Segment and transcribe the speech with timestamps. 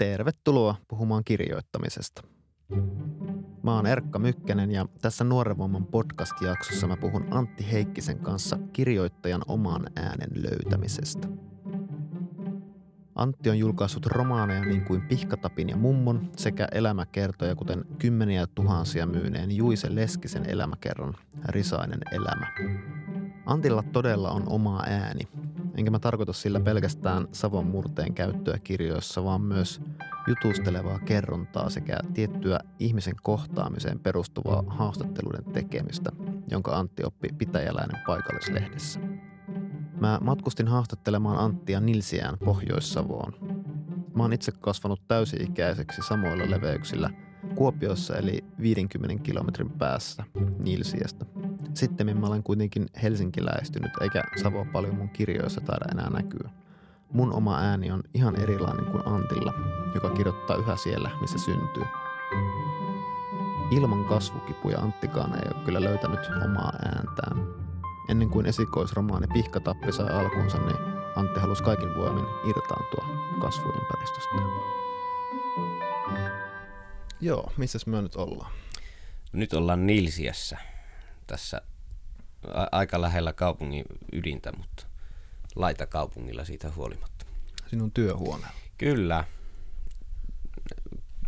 [0.00, 2.22] Tervetuloa puhumaan kirjoittamisesta.
[3.62, 9.86] Mä oon Erkka Mykkänen ja tässä Nuorenvoiman podcast-jaksossa mä puhun Antti Heikkisen kanssa kirjoittajan oman
[9.96, 11.28] äänen löytämisestä.
[13.14, 19.56] Antti on julkaissut romaaneja niin kuin Pihkatapin ja Mummon sekä elämäkertoja, kuten kymmeniä tuhansia myyneen
[19.56, 21.14] Juise Leskisen elämäkerran
[21.48, 22.46] Risainen elämä.
[23.46, 25.28] Antilla todella on oma ääni,
[25.76, 29.80] enkä mä tarkoita sillä pelkästään Savon murteen käyttöä kirjoissa, vaan myös
[30.26, 36.10] jutustelevaa kerrontaa sekä tiettyä ihmisen kohtaamiseen perustuvaa haastatteluiden tekemistä,
[36.50, 39.00] jonka Antti oppi Pitäjäläinen paikallislehdessä.
[40.00, 43.32] Mä matkustin haastattelemaan Anttia Nilsiään Pohjois-Savoon.
[44.14, 47.10] Mä oon itse kasvanut täysi-ikäiseksi samoilla leveyksillä
[47.54, 50.24] Kuopiossa eli 50 kilometrin päässä
[50.58, 51.26] Nilsiästä.
[51.80, 56.50] Sitten mä olen kuitenkin helsinkiläistynyt eikä Savo paljon mun kirjoissa taida enää näkyä.
[57.12, 59.54] Mun oma ääni on ihan erilainen kuin Antilla,
[59.94, 61.84] joka kirjoittaa yhä siellä, missä syntyy.
[63.70, 67.46] Ilman kasvukipuja Anttikaan ei ole kyllä löytänyt omaa ääntään.
[68.08, 70.78] Ennen kuin esikoisromaani Pihkatappi sai alkunsa, niin
[71.16, 73.06] Antti halusi kaikin voimin irtaantua
[73.40, 74.34] kasvuympäristöstä.
[77.20, 78.52] Joo, missä me nyt ollaan?
[79.32, 80.58] Nyt ollaan Nilsiässä,
[81.26, 81.62] tässä
[82.54, 84.86] a- aika lähellä kaupungin ydintä, mutta
[85.56, 87.26] laita kaupungilla siitä huolimatta.
[87.66, 88.46] Sinun työhuone.
[88.78, 89.24] Kyllä.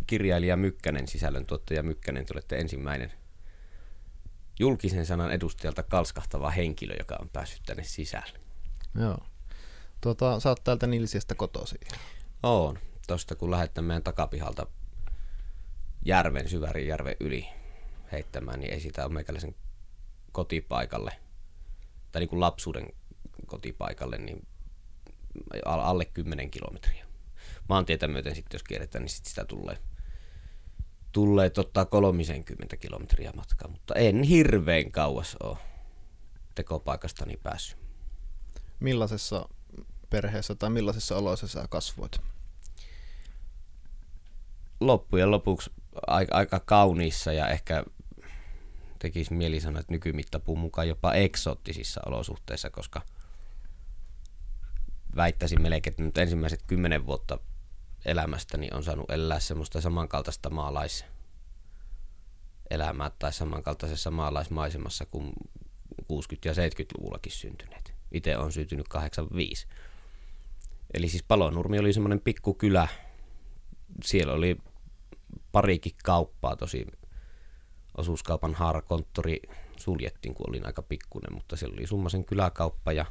[0.07, 3.13] Kirjailija Mykkänen, sisällöntuottaja Mykkänen, te olette ensimmäinen
[4.59, 8.39] julkisen sanan edustajalta kalskahtava henkilö, joka on päässyt tänne sisälle.
[8.99, 9.17] Joo.
[10.01, 11.79] Tuota, sä oot täältä Nilsiästä kotosi.
[12.43, 12.79] Oon.
[13.07, 14.67] Tosta kun lähdetään meidän takapihalta
[16.05, 17.47] järven, syvärin järven yli
[18.11, 19.55] heittämään, niin ei sitä ole meikäläisen
[20.33, 21.19] kotipaikalle,
[22.11, 22.87] tai niin kuin lapsuuden
[23.45, 24.47] kotipaikalle, niin
[25.65, 27.05] alle 10 kilometriä.
[27.69, 29.77] Maantietä myöten sitten, jos kierretään, niin sit sitä tulee,
[31.11, 35.57] tulee totta 30 kilometriä matkaa, mutta en hirveän kauas ole
[36.55, 37.77] tekopaikastani päässyt.
[38.79, 39.49] Millaisessa
[40.09, 42.17] perheessä tai millaisessa oloissa sä kasvoit?
[44.79, 45.71] Loppujen lopuksi
[46.07, 47.83] aika, aika kauniissa ja ehkä
[49.03, 53.01] tekisi mieli sanoa, että nykymittapuun mukaan jopa eksoottisissa olosuhteissa, koska
[55.15, 57.39] väittäisin melkein, että nyt ensimmäiset kymmenen vuotta
[58.05, 65.33] elämästäni on saanut elää semmoista samankaltaista maalaiselämää tai samankaltaisessa maalaismaisemassa kuin
[66.01, 66.05] 60-
[66.45, 67.93] ja 70-luvullakin syntyneet.
[68.11, 69.67] Itse on syntynyt 85.
[70.93, 72.87] Eli siis Palonurmi oli semmoinen pikkukylä.
[74.03, 74.57] Siellä oli
[75.51, 76.87] parikin kauppaa tosi
[77.97, 79.41] osuuskaupan haarakonttori
[79.77, 83.05] suljettiin, kun olin aika pikkunen, mutta siellä oli summasen kyläkauppa ja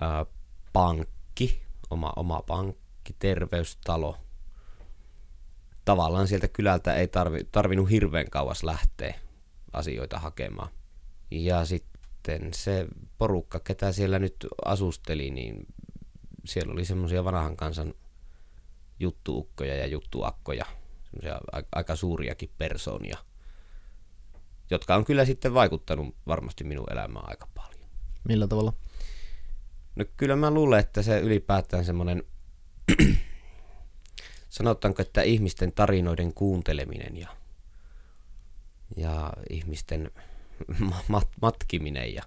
[0.00, 0.26] ää,
[0.72, 4.16] pankki, oma, oma pankki, terveystalo.
[5.84, 9.14] Tavallaan sieltä kylältä ei tarvi, tarvinnut hirveän kauas lähteä
[9.72, 10.68] asioita hakemaan.
[11.30, 12.86] Ja sitten se
[13.18, 15.66] porukka, ketä siellä nyt asusteli, niin
[16.44, 17.94] siellä oli semmoisia vanhan kansan
[19.00, 20.64] juttuukkoja ja juttuakkoja,
[21.04, 21.40] semmoisia
[21.72, 23.18] aika suuriakin persoonia–
[24.70, 27.90] jotka on kyllä sitten vaikuttanut varmasti minun elämään aika paljon.
[28.28, 28.72] Millä tavalla?
[29.96, 32.22] No kyllä mä luulen, että se ylipäätään semmoinen,
[34.48, 37.28] sanotaanko, että ihmisten tarinoiden kuunteleminen ja,
[38.96, 40.10] ja ihmisten
[41.08, 42.22] mat, matkiminen ja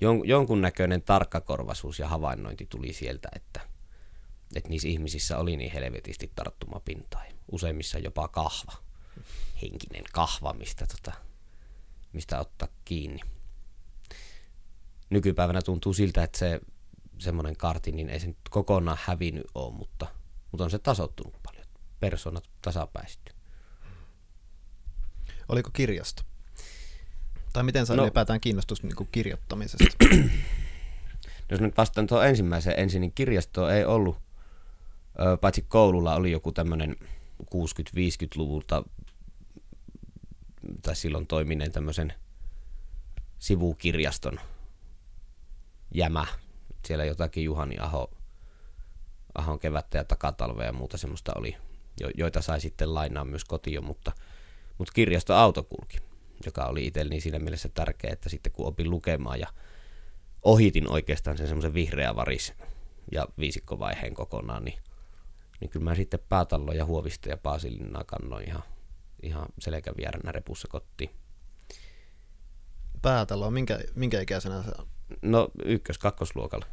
[0.00, 3.60] jon, jonkunnäköinen tarkkakorvaisuus ja havainnointi tuli sieltä, että,
[4.54, 8.87] että niissä ihmisissä oli niin helvetisti tarttumapintaa, useimmissa jopa kahva
[9.62, 11.12] henkinen kahva, mistä, tota,
[12.12, 13.20] mistä ottaa kiinni.
[15.10, 16.60] Nykypäivänä tuntuu siltä, että se
[17.18, 20.06] semmoinen karti, niin ei se nyt kokonaan hävinnyt ole, mutta,
[20.50, 21.66] mutta on se tasottunut paljon.
[22.00, 23.32] Persoonat tasapäisty.
[25.48, 26.22] Oliko kirjasto?
[27.52, 30.04] Tai miten sä no, ylipäätään kiinnostus niin kirjoittamisesta?
[31.50, 34.16] jos nyt vastaan tuohon ensimmäiseen ensin, niin kirjasto ei ollut,
[35.40, 36.96] paitsi koululla oli joku tämmöinen
[37.42, 38.82] 60-50-luvulta
[40.82, 42.12] tai silloin toimineen tämmöisen
[43.38, 44.40] sivukirjaston
[45.94, 46.26] jämä.
[46.86, 48.10] Siellä jotakin Juhani Aho,
[49.34, 51.56] Ahon kevättä ja takatalvea ja muuta semmoista oli,
[52.14, 54.12] joita sai sitten lainaa myös kotiin, mutta,
[54.78, 55.98] mutta kirjasto auto kulki,
[56.46, 59.46] joka oli itselleni siinä mielessä tärkeä, että sitten kun opin lukemaan ja
[60.42, 62.52] ohitin oikeastaan sen semmoisen vihreä varis
[63.12, 64.78] ja viisikkovaiheen kokonaan, niin,
[65.60, 68.62] niin kyllä mä sitten päätallo ja huovista ja Paasilinnaa kannoin ihan
[69.22, 71.10] ihan selkävieränä repussa kotiin.
[73.02, 74.72] Päätalo, minkä, minkä ikäisenä sä
[75.22, 76.66] No ykkös-kakkosluokalla,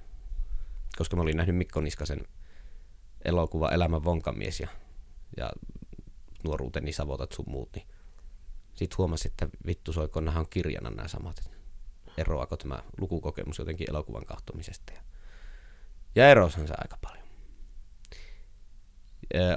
[0.98, 2.28] koska mä olin nähnyt Mikko Niskasen
[3.26, 4.68] elokuva Elämän vonkamies ja,
[5.38, 5.52] ja
[6.44, 7.88] nuoruuteni savotat sun muut, niin
[8.74, 11.50] sitten huomasi, että vittu soiko on kirjana nämä samat.
[12.18, 14.94] Eroako tämä lukukokemus jotenkin elokuvan kahtomisesta.
[14.94, 15.02] Ja,
[16.16, 17.25] ja eroshan se aika paljon.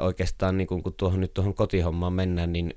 [0.01, 2.75] Oikeastaan niin kun tuohon, nyt tuohon kotihommaan mennään, niin,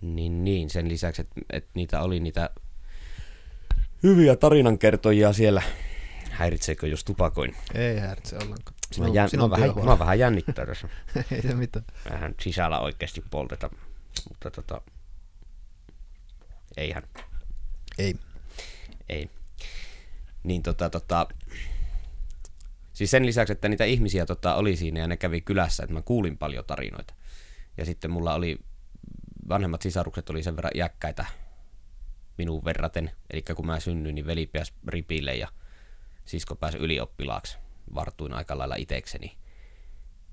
[0.00, 2.50] niin, niin sen lisäksi, että, että niitä oli niitä
[4.02, 5.62] hyviä tarinankertojia siellä.
[6.30, 7.56] Häiritseekö jos tupakoin?
[7.74, 8.76] Ei häiritse ollenkaan.
[8.92, 10.88] Sinun, mä, jän, mä, vähän, mä vähän jännittää tässä.
[11.32, 11.84] Ei se mitään.
[12.10, 13.70] Vähän sisällä oikeasti polteta,
[14.28, 14.80] mutta tota,
[16.76, 17.02] eihän.
[17.98, 18.16] Ei.
[19.08, 19.30] Ei.
[20.44, 21.26] Niin tota, tota,
[22.96, 26.02] siis sen lisäksi, että niitä ihmisiä tota, oli siinä ja ne kävi kylässä, että mä
[26.02, 27.14] kuulin paljon tarinoita.
[27.76, 28.58] Ja sitten mulla oli,
[29.48, 31.26] vanhemmat sisarukset oli sen verran iäkkäitä
[32.38, 33.10] minuun verraten.
[33.30, 35.48] Eli kun mä synnyin, niin veli pääsi ripille ja
[36.24, 37.58] sisko pääsi ylioppilaaksi.
[37.94, 39.36] Vartuin aika lailla itekseni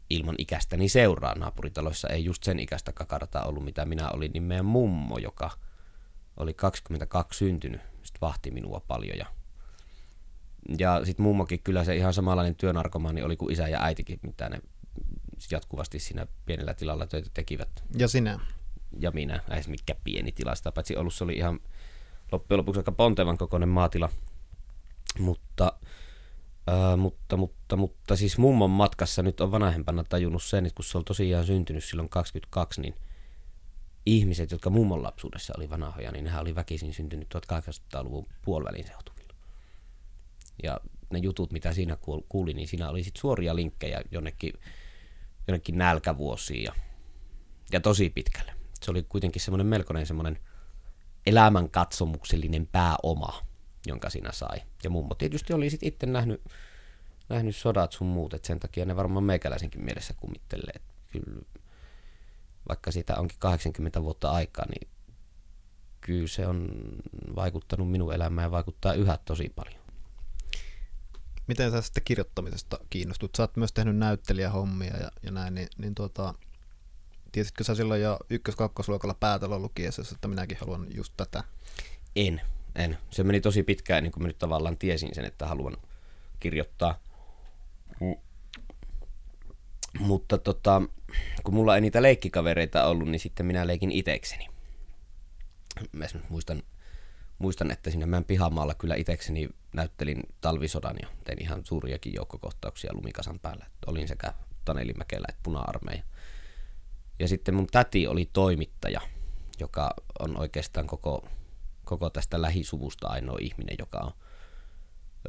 [0.09, 1.35] ilman ikästäni seuraa.
[1.35, 5.51] Naapuritaloissa ei just sen ikäistä kakartaa ollut, mitä minä olin, niin meidän mummo, joka
[6.37, 9.17] oli 22 syntynyt, sitten vahti minua paljon.
[9.17, 9.25] Ja,
[10.77, 14.61] ja sitten mummokin kyllä se ihan samanlainen työnarkomaani oli kuin isä ja äitikin, mitä ne
[15.51, 17.69] jatkuvasti siinä pienellä tilalla töitä tekivät.
[17.97, 18.39] Ja sinä?
[18.99, 21.59] Ja minä, ei mikä pieni tila, sitä paitsi ollut se oli ihan
[22.31, 24.09] loppujen lopuksi aika pontevan kokoinen maatila.
[25.19, 25.73] Mutta,
[26.67, 30.97] ää, mutta, mutta, mutta siis mummon matkassa nyt on vanhempana tajunnut sen, että kun se
[30.97, 32.95] on tosiaan syntynyt silloin 22, niin
[34.05, 39.12] ihmiset, jotka mummon lapsuudessa oli vanhoja, niin nehän oli väkisin syntynyt 1800-luvun puolivälin seutuvilla.
[40.63, 40.79] Ja
[41.09, 41.97] ne jutut, mitä siinä
[42.29, 44.53] kuuli, niin siinä oli sit suoria linkkejä jonnekin,
[45.47, 46.73] jonnekin nälkävuosiin ja,
[47.71, 48.53] ja tosi pitkälle.
[48.81, 50.39] Se oli kuitenkin semmoinen melkoinen semmoinen–
[51.25, 53.41] elämänkatsomuksellinen pääoma,
[53.85, 54.61] jonka sinä sai.
[54.83, 56.41] Ja mummo tietysti oli sitten itse nähnyt,
[57.29, 60.81] nähnyt sodat sun muut, että sen takia ne varmaan meikäläisenkin mielessä kummittelee.
[61.11, 61.41] Kyllä,
[62.67, 64.89] vaikka siitä onkin 80 vuotta aikaa, niin
[66.01, 66.69] kyllä se on
[67.35, 69.82] vaikuttanut minun elämään ja vaikuttaa yhä tosi paljon.
[71.47, 73.35] Miten sä sitten kirjoittamisesta kiinnostut?
[73.37, 76.33] Sä oot myös tehnyt näyttelijähommia ja, ja näin, niin, niin tuota,
[77.33, 81.43] Tiesitkö sä silloin jo ykkös-kakkosluokalla päätalo lukiessa, että minäkin haluan just tätä?
[82.15, 82.41] En,
[82.75, 82.97] en.
[83.11, 85.77] Se meni tosi pitkään, niin kuin mä nyt tavallaan tiesin sen, että haluan
[86.39, 86.99] kirjoittaa.
[89.99, 90.81] Mutta tota,
[91.43, 94.47] kun mulla ei niitä leikkikavereita ollut, niin sitten minä leikin itekseni.
[95.91, 96.63] Mä muistan,
[97.43, 103.39] muistan, että sinne meidän pihamaalla kyllä itekseni näyttelin talvisodan ja tein ihan suuriakin joukkokohtauksia lumikasan
[103.39, 103.65] päällä.
[103.87, 104.33] Olin sekä
[104.65, 106.03] Taneli Mäkelä että puna-armeija.
[107.19, 109.01] Ja sitten mun täti oli toimittaja,
[109.59, 111.27] joka on oikeastaan koko,
[111.85, 114.11] koko tästä lähisuvusta ainoa ihminen, joka on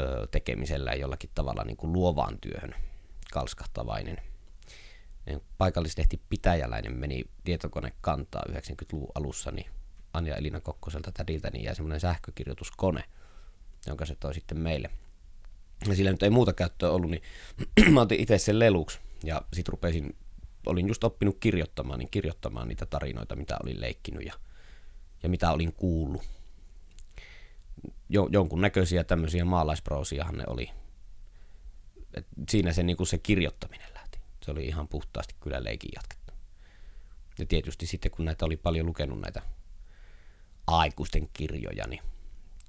[0.01, 2.75] ö, tekemisellä jollakin tavalla niin kuin luovaan työhön
[3.33, 4.17] kalskahtavainen.
[5.59, 9.67] Paikallistehti Pitäjäläinen meni tietokone kantaa 90-luvun alussa, niin
[10.15, 13.05] Anja Elina Kokkoselta tädiltä niin jäi semmoinen sähkökirjoituskone,
[13.87, 14.91] jonka se toi sitten meille.
[15.89, 17.23] Ja sillä nyt ei muuta käyttöä ollut, niin
[17.95, 20.17] mä otin itse sen leluksi ja sitten rupesin
[20.67, 24.35] olin just oppinut kirjoittamaan, niin kirjoittamaan niitä tarinoita, mitä olin leikkinyt ja,
[25.23, 26.23] ja mitä olin kuullut.
[28.09, 30.71] Jo, jonkun näköisiä tämmöisiä maalaisproosiahan ne oli.
[32.15, 34.19] Et siinä se, niin se kirjoittaminen lähti.
[34.45, 36.33] Se oli ihan puhtaasti kyllä leikin jatkettu.
[37.39, 39.43] Ja tietysti sitten kun näitä oli paljon lukenut näitä
[40.67, 42.03] aikuisten kirjoja, niin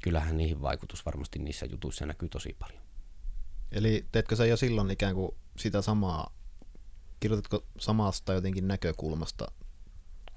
[0.04, 2.84] kyllähän niihin vaikutus varmasti niissä jutuissa näkyy tosi paljon.
[3.72, 6.36] Eli teetkö sä jo silloin ikään kuin sitä samaa
[7.20, 9.52] kirjoitatko samasta jotenkin näkökulmasta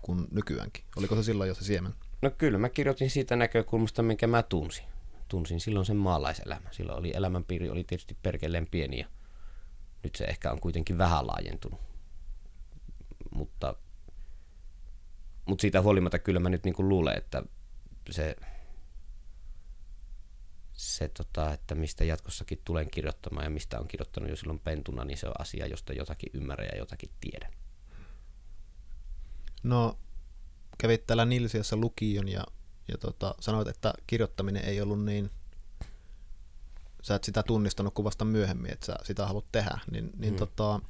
[0.02, 0.84] kuin nykyäänkin?
[0.96, 1.94] Oliko se silloin jo se siemen?
[2.22, 4.84] No kyllä, mä kirjoitin siitä näkökulmasta, minkä mä tunsin.
[5.28, 6.72] Tunsin silloin sen maalaiselämän.
[6.74, 9.06] Silloin oli elämänpiiri oli tietysti perkeleen pieni ja
[10.02, 11.80] nyt se ehkä on kuitenkin vähän laajentunut.
[13.30, 13.74] Mutta,
[15.48, 17.42] mutta siitä huolimatta kyllä mä nyt niin kuin luulen, että
[18.10, 18.36] se
[20.78, 25.18] se, tota, että mistä jatkossakin tulen kirjoittamaan ja mistä on kirjoittanut jo silloin pentuna, niin
[25.18, 27.52] se on asia, josta jotakin ymmärrän ja jotakin tiedän.
[29.62, 29.98] No,
[30.78, 32.44] kävit täällä Nilsiassa lukion ja,
[32.88, 35.30] ja tota, sanoit, että kirjoittaminen ei ollut niin,
[37.02, 40.38] sä et sitä tunnistanut kuvasta myöhemmin, että sä sitä haluat tehdä, niin, niin hmm.
[40.38, 40.80] tota,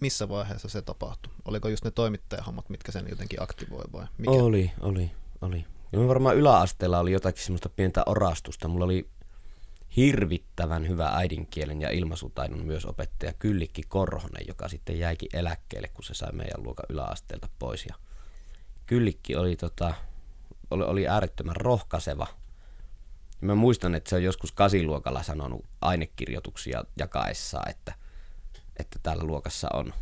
[0.00, 1.32] missä vaiheessa se tapahtui?
[1.44, 4.30] Oliko just ne toimittajahommat, mitkä sen jotenkin aktivoi vai mikä?
[4.30, 5.10] Oli, oli,
[5.42, 5.64] oli.
[5.92, 8.68] Ja varmaan yläasteella oli jotakin semmoista pientä orastusta.
[8.68, 9.08] Mulla oli
[9.96, 16.14] hirvittävän hyvä äidinkielen ja ilmaisutaidon myös opettaja Kyllikki Korhonen, joka sitten jäikin eläkkeelle, kun se
[16.14, 17.86] sai meidän luokan yläasteelta pois.
[17.86, 17.94] Ja
[18.86, 19.94] Kyllikki oli, tota,
[20.70, 22.26] oli, oli äärettömän rohkaiseva.
[23.40, 27.94] Ja mä muistan, että se on joskus kasiluokalla sanonut ainekirjoituksia jakaessaan, että
[28.78, 29.92] että täällä luokassa on,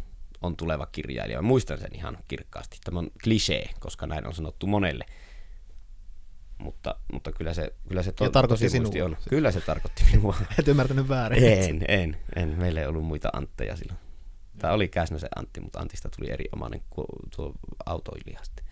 [0.43, 1.43] on tuleva kirjailija.
[1.43, 2.79] Mä muistan sen ihan kirkkaasti.
[2.85, 5.05] Tämä on klisee, koska näin on sanottu monelle.
[6.59, 9.05] Mutta, mutta kyllä se, kyllä se to, tosi sinua.
[9.05, 9.17] on.
[9.29, 10.37] Kyllä se tarkoitti minua.
[10.59, 11.45] Et ymmärtänyt väärin.
[11.45, 12.49] En, en, en.
[12.59, 13.99] Meillä ei ollut muita Antteja silloin.
[14.59, 16.83] Tai oli se Antti, mutta Antista tuli eri omainen
[17.37, 17.53] tuo
[17.87, 18.63] autoilijasta.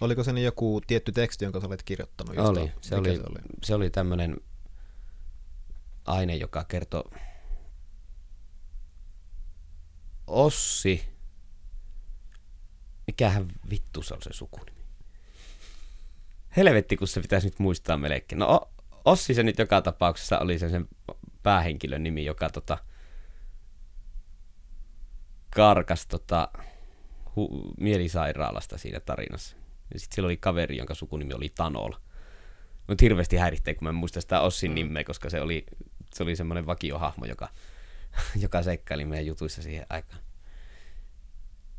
[0.00, 2.38] Oliko se niin joku tietty teksti, jonka sä olet kirjoittanut?
[2.38, 2.72] Oli.
[2.80, 4.36] Se, oli, se oli, se oli tämmöinen
[6.04, 7.10] aine, joka kertoo
[10.28, 11.08] Ossi.
[13.06, 14.78] Mikähän vittu se on se sukunimi?
[16.56, 18.38] Helvetti, kun se pitäisi nyt muistaa melkein.
[18.38, 18.70] No
[19.04, 20.88] Ossi se nyt joka tapauksessa oli sen, sen
[21.42, 22.78] päähenkilön nimi, joka tota,
[25.50, 26.48] karkas tota,
[27.36, 29.56] hu, mielisairaalasta siinä tarinassa.
[29.94, 31.92] Ja sitten siellä oli kaveri, jonka sukunimi oli Tanol.
[32.86, 34.74] Mutta hirveästi häiritsee, kun mä en muista sitä Ossin mm.
[34.74, 35.66] nimeä, koska se oli,
[36.14, 37.48] se oli semmoinen vakiohahmo, joka,
[38.42, 40.22] joka seikkaili meidän jutuissa siihen aikaan.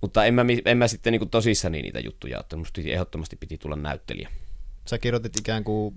[0.01, 2.61] Mutta en mä, en mä sitten niin tosissani niitä juttuja ottanut.
[2.61, 4.29] Musta ehdottomasti piti tulla näyttelijä.
[4.85, 5.95] Sä kirjoitit ikään kuin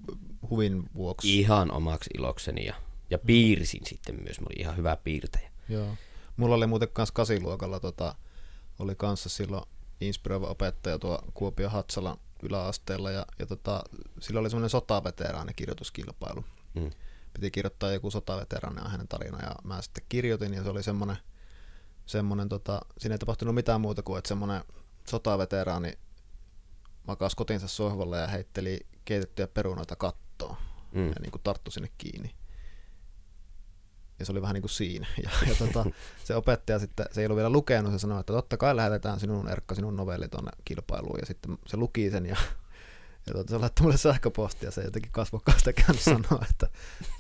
[0.51, 1.39] huvin vuoksi.
[1.39, 2.75] Ihan omaksi ilokseni ja,
[3.11, 4.41] ja piirsin sitten myös.
[4.41, 5.51] Mä olin ihan hyvä piirtäjä.
[5.69, 5.97] Joo.
[6.37, 8.15] Mulla oli muuten kanssa kasiluokalla, tota,
[8.79, 9.65] oli kanssa silloin
[10.01, 13.85] inspiroiva opettaja tuo Kuopio Hatsalan yläasteella ja, ja tota,
[14.21, 16.45] sillä oli semmoinen sotaveteraani kirjoituskilpailu.
[16.75, 16.91] Mm.
[17.33, 21.17] Piti kirjoittaa joku sotaveteraani hänen tarina ja mä sitten kirjoitin ja se oli semmoinen,
[22.07, 24.65] semmoinen tota, siinä ei tapahtunut mitään muuta kuin, että semmoinen
[25.09, 25.99] sotaveteraani
[27.07, 30.57] makasi kotinsa sohvalla ja heitteli keitettyjä perunoita kattoon
[30.93, 31.09] mm.
[31.09, 32.35] ja niin kuin tarttui sinne kiinni
[34.23, 35.07] ja se oli vähän niin kuin siinä.
[35.23, 35.85] Ja, ja tota,
[36.25, 39.49] se opettaja sitten, se ei ollut vielä lukenut, se sanoi, että totta kai lähetetään sinun
[39.49, 42.37] Erkka, sinun novelli tuonne kilpailuun, ja sitten se luki sen, ja,
[43.27, 46.69] ja tota, se laittoi mulle sähköpostia, se jotenkin kasvokkaasta käynyt sanoa, että,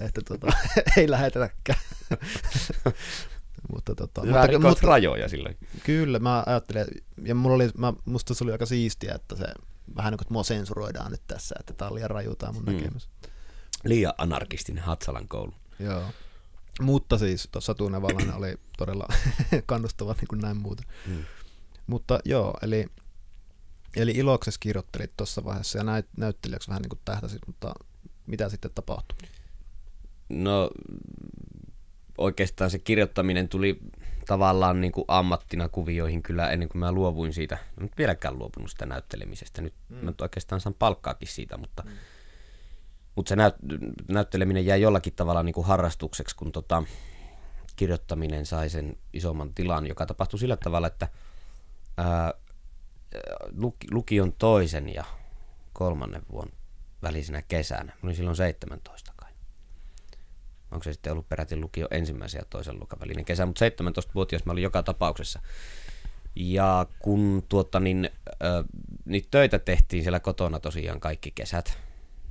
[0.00, 0.46] että tota,
[0.96, 1.78] ei lähetetäkään.
[3.72, 5.58] mutta, tota, mutta, mutta, rajoja silloin.
[5.84, 6.86] Kyllä, mä ajattelin,
[7.24, 9.44] ja mulla oli, mä, musta se oli aika siistiä, että se
[9.96, 12.72] vähän niin kuin, että mua sensuroidaan nyt tässä, että tämä on liian rajutaan mun mm.
[12.72, 13.08] näkemys.
[13.84, 15.54] Liian anarkistinen Hatsalan koulu.
[15.78, 16.02] Joo.
[16.80, 19.08] Mutta siis tuossa Tuunevallainen oli todella
[19.66, 20.82] kannustava niin kuin näin muuta.
[21.06, 21.24] Mm.
[21.86, 22.86] Mutta joo, eli,
[23.96, 27.74] eli iloksessa kirjoittelit tuossa vaiheessa ja näyt, näyttelijäksi vähän niin kuin tähtäsit, mutta
[28.26, 29.18] mitä sitten tapahtui?
[30.28, 30.70] No
[32.18, 33.78] oikeastaan se kirjoittaminen tuli
[34.26, 37.58] tavallaan niin kuin ammattina kuvioihin kyllä ennen kuin mä luovuin siitä.
[37.76, 39.62] Mä en vieläkään luopunut sitä näyttelemisestä.
[39.62, 39.96] Nyt mm.
[39.96, 41.90] mä oikeastaan saan palkkaakin siitä, mutta mm
[43.14, 43.54] mutta se näyt,
[44.08, 46.82] näytteleminen jäi jollakin tavalla niin kuin harrastukseksi, kun tota,
[47.76, 51.08] kirjoittaminen sai sen isomman tilan, joka tapahtui sillä tavalla, että
[51.96, 52.34] ää,
[53.90, 55.04] lukion toisen ja
[55.72, 56.52] kolmannen vuoden
[57.02, 59.32] välisenä kesänä, mä olin silloin 17 kai.
[60.70, 64.52] Onko se sitten ollut peräti lukio ensimmäisen ja toisen luokan välinen kesä, mutta 17-vuotias mä
[64.52, 65.40] olin joka tapauksessa.
[66.34, 68.64] Ja kun tuota, niin, äh,
[69.04, 71.78] niitä töitä tehtiin siellä kotona tosiaan kaikki kesät,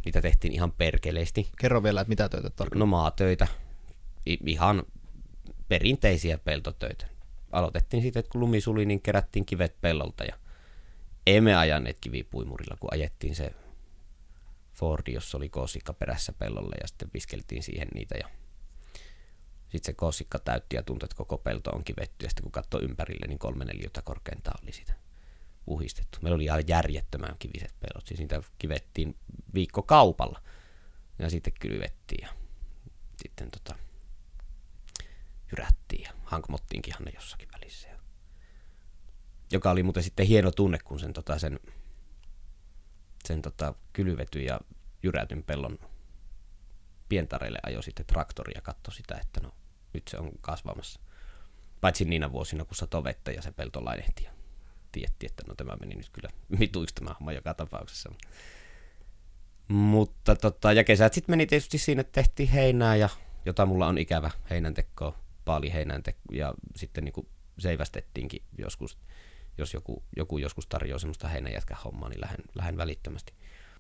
[0.06, 1.50] Niitä tehtiin ihan perkeleesti.
[1.60, 2.80] Kerro vielä, että mitä töitä tarkoittaa.
[2.80, 3.48] No maatöitä.
[4.26, 4.84] I- ihan
[5.68, 7.06] perinteisiä peltotöitä.
[7.52, 10.36] Aloitettiin siitä, että kun lumi suli, niin kerättiin kivet pellolta ja
[11.28, 13.52] emme ajaneet kivipuimurilla, kun ajettiin se
[14.74, 18.30] Fordi, jossa oli koosikka perässä pellolle ja sitten viskeltiin siihen niitä ja
[19.62, 22.84] sitten se koosikka täytti ja tuntui, että koko pelto on kivetty ja sitten kun katsoi
[22.84, 24.94] ympärille, niin kolme neliötä korkeintaan oli sitä
[25.66, 26.18] puhistettu.
[26.22, 28.08] Meillä oli ihan järjettömän kiviset pellot.
[28.08, 29.18] Siis niitä kivettiin
[29.54, 30.42] viikko kaupalla
[31.20, 32.30] ja sitten kylvettiin ja
[33.24, 33.76] sitten tota,
[35.52, 37.51] jyrättiin ja hankmottiinkinhan ne jossakin.
[39.52, 41.60] Joka oli muuten sitten hieno tunne, kun sen, tota, sen,
[43.26, 44.60] sen tota, kylvety ja
[45.04, 45.80] jyrätyn pellon
[47.10, 49.52] pientareille ajoi sitten traktori ja katsoi sitä, että no
[49.94, 51.00] nyt se on kasvamassa.
[51.82, 54.32] Paitsi niinä vuosina, kun satoi vettä ja se pelto lainehti ja
[54.92, 56.30] tietti, että no tämä meni nyt kyllä
[56.60, 58.12] vituiksi tämä homma joka tapauksessa.
[59.68, 63.10] Mutta tota, ja kesät sitten meni tietysti siinä, että tehtiin heinää, ja,
[63.46, 67.28] jota mulla on ikävä heinäntekoa, paali heinäntekoa, ja sitten niin kuin
[67.60, 68.98] seivästettiinkin joskus,
[69.58, 73.34] jos joku, joku joskus tarjoaa semmoista heinäjätkä hommaa, niin lähden, lähden välittömästi.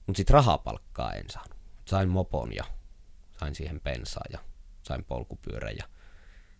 [0.07, 1.57] Mutta sitten rahapalkkaa en saanut.
[1.87, 2.63] Sain mopon ja
[3.39, 4.39] sain siihen pensaa ja
[4.83, 5.83] sain polkupyörän ja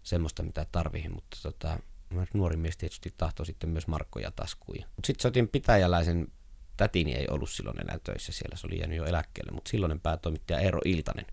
[0.04, 1.80] semmoista, mitä tarvihin, mutta tota,
[2.34, 4.78] nuori mies tietysti tahtoi sitten myös markkoja taskuun.
[4.96, 6.28] Mutta sitten soitin pitäjäläisen,
[6.78, 10.60] tätini ei ollut silloin enää töissä siellä, se oli jäänyt jo eläkkeelle, mutta silloinen päätoimittaja
[10.60, 11.26] Eero Iltanen,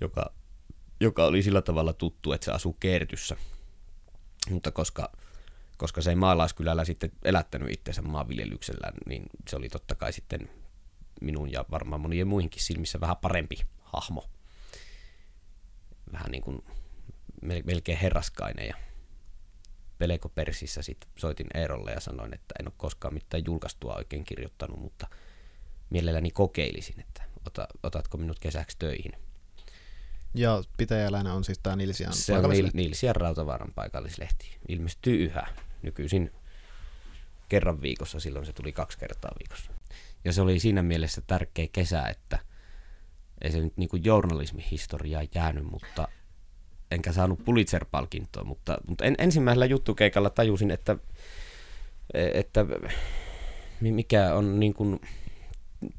[0.00, 0.32] joka,
[1.00, 3.36] joka oli sillä tavalla tuttu, että se asuu Kertyssä.
[4.50, 5.12] Mutta koska,
[5.82, 10.50] koska se ei maalaiskylällä sitten elättänyt itsensä maanviljelyksellä, niin se oli totta kai sitten
[11.20, 14.28] minun ja varmaan monien muihinkin silmissä vähän parempi hahmo.
[16.12, 16.64] Vähän niin kuin
[17.64, 18.74] melkein herraskainen ja
[19.98, 24.80] peleko persissä sit soitin Eerolle ja sanoin, että en ole koskaan mitään julkaistua oikein kirjoittanut,
[24.80, 25.06] mutta
[25.90, 29.12] mielelläni kokeilisin, että ota, otatko minut kesäksi töihin.
[30.34, 34.58] Ja pitäjäläinen on siis tämä Nilsian Se on Nil- Nilsian Rautavaaran paikallislehti.
[34.68, 35.46] Ilmestyy yhä.
[35.82, 36.30] Nykyisin
[37.48, 39.72] kerran viikossa, silloin se tuli kaksi kertaa viikossa.
[40.24, 42.38] Ja se oli siinä mielessä tärkeä kesä, että
[43.40, 46.08] ei se nyt niin kuin journalismihistoriaa jäänyt, mutta
[46.90, 50.96] enkä saanut Pulitzer-palkintoa, mutta, mutta en, ensimmäisellä juttukeikalla tajusin, että,
[52.14, 52.66] että
[53.80, 55.00] mikä on niin kuin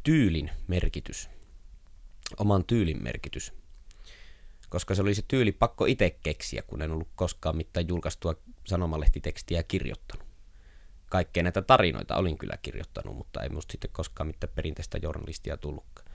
[0.03, 1.29] tyylin merkitys,
[2.37, 3.53] oman tyylin merkitys.
[4.69, 9.63] Koska se oli se tyyli pakko itse keksiä, kun en ollut koskaan mitään julkaistua sanomalehtitekstiä
[9.63, 10.27] kirjoittanut.
[11.05, 16.07] Kaikkea näitä tarinoita olin kyllä kirjoittanut, mutta ei musta sitten koskaan mitään perinteistä journalistia tullutkaan.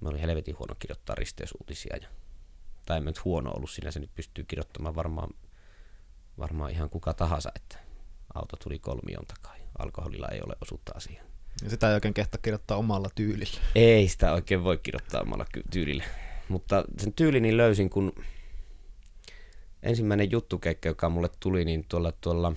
[0.00, 2.08] Mä olin helvetin huono kirjoittaa risteysuutisia ja
[2.86, 5.30] tai en nyt huono ollut siinä, se nyt pystyy kirjoittamaan varmaan,
[6.38, 7.78] varmaan ihan kuka tahansa, että
[8.34, 11.26] auto tuli kolmion takaa ja alkoholilla ei ole osuutta asiaan.
[11.64, 13.60] Ja sitä ei oikein kehtä kirjoittaa omalla tyylillä.
[13.74, 16.04] Ei sitä oikein voi kirjoittaa omalla tyylillä.
[16.48, 18.12] Mutta sen tyylini löysin, kun
[19.82, 22.52] ensimmäinen juttukeikka, joka mulle tuli, niin tuolla, tuolla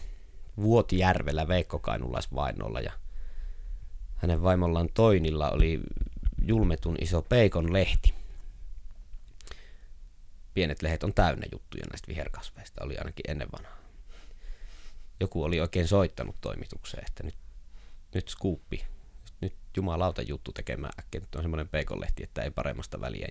[0.57, 2.91] Vuotijärvellä Veikko Kainulaisvainolla ja
[4.15, 5.79] hänen vaimollaan Toinilla oli
[6.47, 8.21] julmetun iso Peikon lehti
[10.53, 13.77] pienet lehdet on täynnä juttuja näistä viherkasveista, oli ainakin ennen vanhaa.
[15.19, 17.35] Joku oli oikein soittanut toimitukseen, että nyt,
[18.15, 18.85] nyt skuuppi,
[19.41, 23.27] nyt jumalauta juttu tekemään äkkiä, nyt on semmoinen peikonlehti, että ei paremmasta väliä.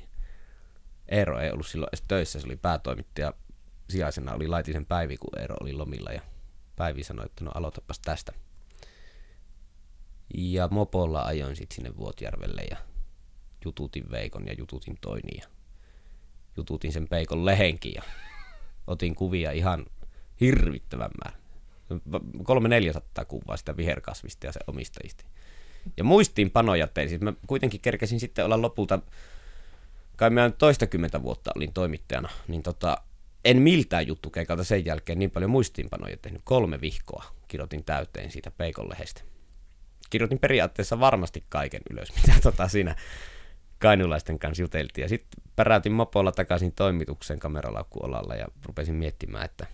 [1.09, 3.33] Eero ei ollut silloin edes töissä, se oli päätoimittaja,
[3.91, 6.21] sijaisena oli Laitisen Päivi, kun Eero oli lomilla ja
[6.77, 8.33] Päivi sanoi, että no aloitapas tästä.
[10.35, 12.77] Ja mopolla ajoin sitten sinne Vuotjärvelle ja
[13.65, 15.47] jututin Veikon ja jututin Toini ja
[16.57, 18.03] jututin sen peikon lehenkin ja
[18.87, 19.87] otin kuvia ihan
[20.41, 21.41] hirvittävän määrän.
[22.43, 25.25] Kolme neljäsataa kuvaa sitä viherkasvista ja se omistajista.
[25.97, 27.09] Ja muistiinpanoja tein.
[27.09, 28.99] Siis mä kuitenkin kerkesin sitten olla lopulta,
[30.17, 32.99] kai mä toistakymmentä vuotta olin toimittajana, niin tota,
[33.45, 36.43] en miltään juttukeikalta sen jälkeen niin paljon muistiinpanoja tehnyt.
[36.45, 39.23] Kolme vihkoa kirjoitin täyteen siitä peikonlehestä.
[40.11, 42.97] Kirjoitin periaatteessa varmasti kaiken ylös, mitä tota siinä
[43.79, 45.03] kainulaisten kanssa juteltiin.
[45.03, 49.67] Ja sitten päräytin mopolla takaisin toimitukseen kameralaukkuolalla ja rupesin miettimään, että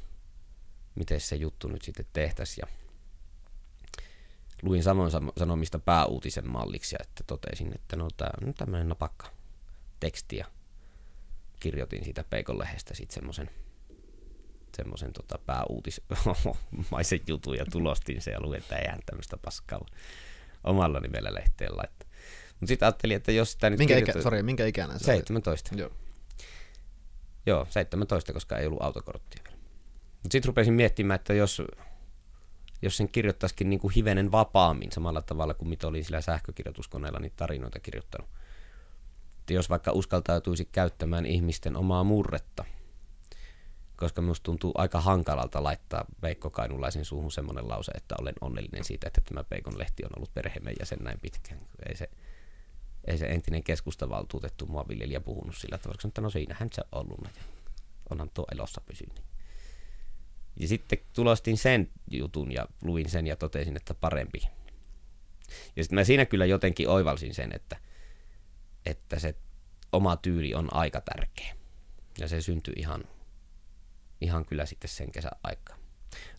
[0.94, 2.68] miten se juttu nyt sitten tehtäisiin.
[2.68, 2.76] Ja
[4.62, 9.26] luin Savon Sanomista pääuutisen malliksi ja että totesin, että no tämä on tämmöinen napakka
[10.00, 10.46] teksti ja
[11.60, 13.50] kirjoitin siitä Peikon lehdestä sitten semmoisen
[14.76, 19.86] semmoisen tota, pääuutismaisen jutun ja tulostin se ja luin, että eihän tämmöistä paskaa
[20.64, 22.08] omalla nimellä lehteen laittaa.
[22.60, 24.18] Mutta sitten ajattelin, että jos sitä nyt minkä, kirjoittu...
[24.18, 25.70] ikä, sorry, minkä ikäinen 17.
[25.76, 25.90] Joo.
[27.46, 29.56] Joo, 17, koska ei ollut autokorttia vielä.
[30.22, 31.62] Mutta sitten rupesin miettimään, että jos,
[32.82, 37.36] jos sen kirjoittaisikin niin kuin hivenen vapaammin samalla tavalla kuin mitä olin sillä sähkökirjoituskoneella niitä
[37.36, 38.30] tarinoita kirjoittanut.
[39.46, 42.64] Että jos vaikka uskaltautuisi käyttämään ihmisten omaa murretta,
[43.96, 49.06] koska minusta tuntuu aika hankalalta laittaa Veikko Kainulaisen suuhun semmoinen lause, että olen onnellinen siitä,
[49.06, 51.60] että tämä Peikon lehti on ollut perheemme jäsen näin pitkään.
[51.88, 52.10] Ei se,
[53.04, 57.36] ei se entinen keskustavaltuutettu mua viljelijä puhunut sillä tavalla, että no siinähän se on ollut
[57.36, 57.42] ja
[58.10, 59.22] onhan tuo elossa pysynyt.
[60.60, 64.38] Ja sitten tulostin sen jutun ja luin sen ja totesin, että parempi.
[65.76, 67.76] Ja sitten mä siinä kyllä jotenkin oivalsin sen, että,
[68.86, 69.34] että se
[69.92, 71.56] oma tyyli on aika tärkeä.
[72.18, 73.04] Ja se syntyi ihan,
[74.20, 75.76] ihan kyllä sitten sen kesän aikaa.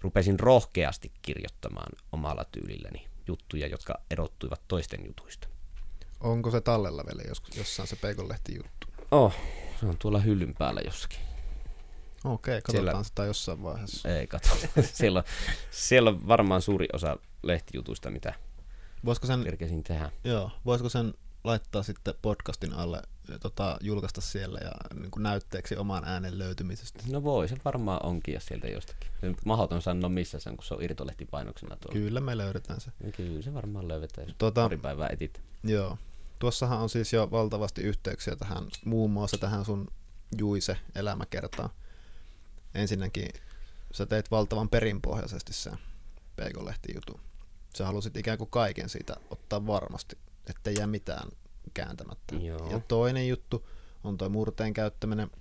[0.02, 5.48] Rupesin rohkeasti kirjoittamaan omalla tyylilläni juttuja, jotka erottuivat toisten jutuista.
[6.20, 8.88] Onko se tallella vielä joskus, jossain se Peikonlehti juttu?
[9.12, 9.36] Oh,
[9.80, 11.20] se on tuolla hyllyn päällä jossakin.
[12.24, 13.04] Okei, katsotaan siellä...
[13.04, 14.10] sitä jossain vaiheessa.
[14.10, 14.56] Ei katso.
[14.94, 15.26] siellä, on,
[15.72, 18.34] siellä on varmaan suuri osa lehtijutuista, mitä
[19.06, 20.12] voisiko sen, kerkesin tehdä.
[20.24, 21.14] Joo, voisiko sen
[21.48, 23.02] laittaa sitten podcastin alle,
[23.40, 27.04] tota, julkaista siellä ja niin kuin näytteeksi oman äänen löytymisestä?
[27.12, 29.10] No voi, se varmaan onkin ja sieltä jostakin.
[29.46, 32.00] Mahdoton sanoa missä se on, kun se on irtolehtipainoksena tuolla.
[32.00, 32.92] Kyllä me löydetään se.
[33.18, 35.42] Kyllä se varmaan löydetään, jos tota, pari päivää etit.
[35.64, 35.98] Joo.
[36.40, 39.88] Tuossahan on siis jo valtavasti yhteyksiä tähän, muun muassa tähän sun
[40.38, 41.70] Juise elämäkertaan.
[42.76, 43.30] Ensinnäkin
[43.92, 45.78] sä teit valtavan perinpohjaisesti sen
[46.36, 47.20] Peikolehti jutun.
[47.78, 50.18] Sä halusit ikään kuin kaiken siitä ottaa varmasti,
[50.50, 51.30] ettei jää mitään
[51.74, 52.36] kääntämättä.
[52.36, 52.72] Joo.
[52.72, 53.70] Ja toinen juttu
[54.04, 55.32] on tuo murteen käyttäminen.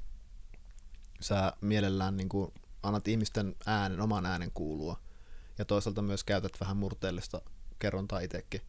[1.21, 5.01] Sä mielellään niin kuin annat ihmisten äänen, oman äänen kuulua.
[5.59, 7.43] Ja toisaalta myös käytät vähän murteellista
[7.79, 8.61] kerrontaa itsekin.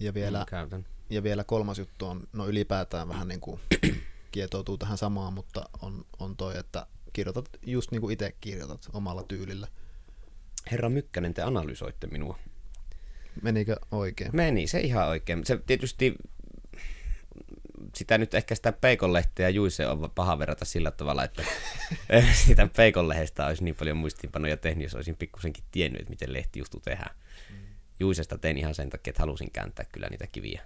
[0.00, 0.86] Ja vielä, mm, käytän.
[1.10, 3.60] ja vielä kolmas juttu on, no ylipäätään vähän niin kuin
[4.32, 9.22] kietoutuu tähän samaan, mutta on, on toi, että kirjoitat just niin kuin itse kirjoitat omalla
[9.22, 9.68] tyylillä.
[10.70, 12.38] Herra Mykkänen, te analysoitte minua.
[13.42, 14.30] Menikö oikein?
[14.32, 15.46] Meni, se ihan oikein.
[15.46, 16.14] Se tietysti
[17.94, 21.44] sitä nyt ehkä sitä peikonlehteä Juise on paha verrata sillä tavalla, että
[22.46, 27.16] sitä peikonlehdestä olisi niin paljon muistiinpanoja tehnyt, jos olisin pikkusenkin tiennyt, että miten lehtijustu tehdään.
[27.50, 27.56] Mm.
[28.00, 30.62] Juisesta tein ihan sen takia, että halusin kääntää kyllä niitä kiviä.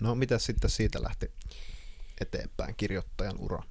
[0.00, 1.30] No mitä sitten siitä lähti
[2.20, 3.62] eteenpäin kirjoittajan ura?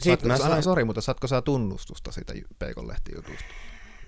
[0.00, 0.62] Sitten mä sain...
[0.62, 3.44] Sori, mutta saatko sä tunnustusta siitä peikonlehtijutusta?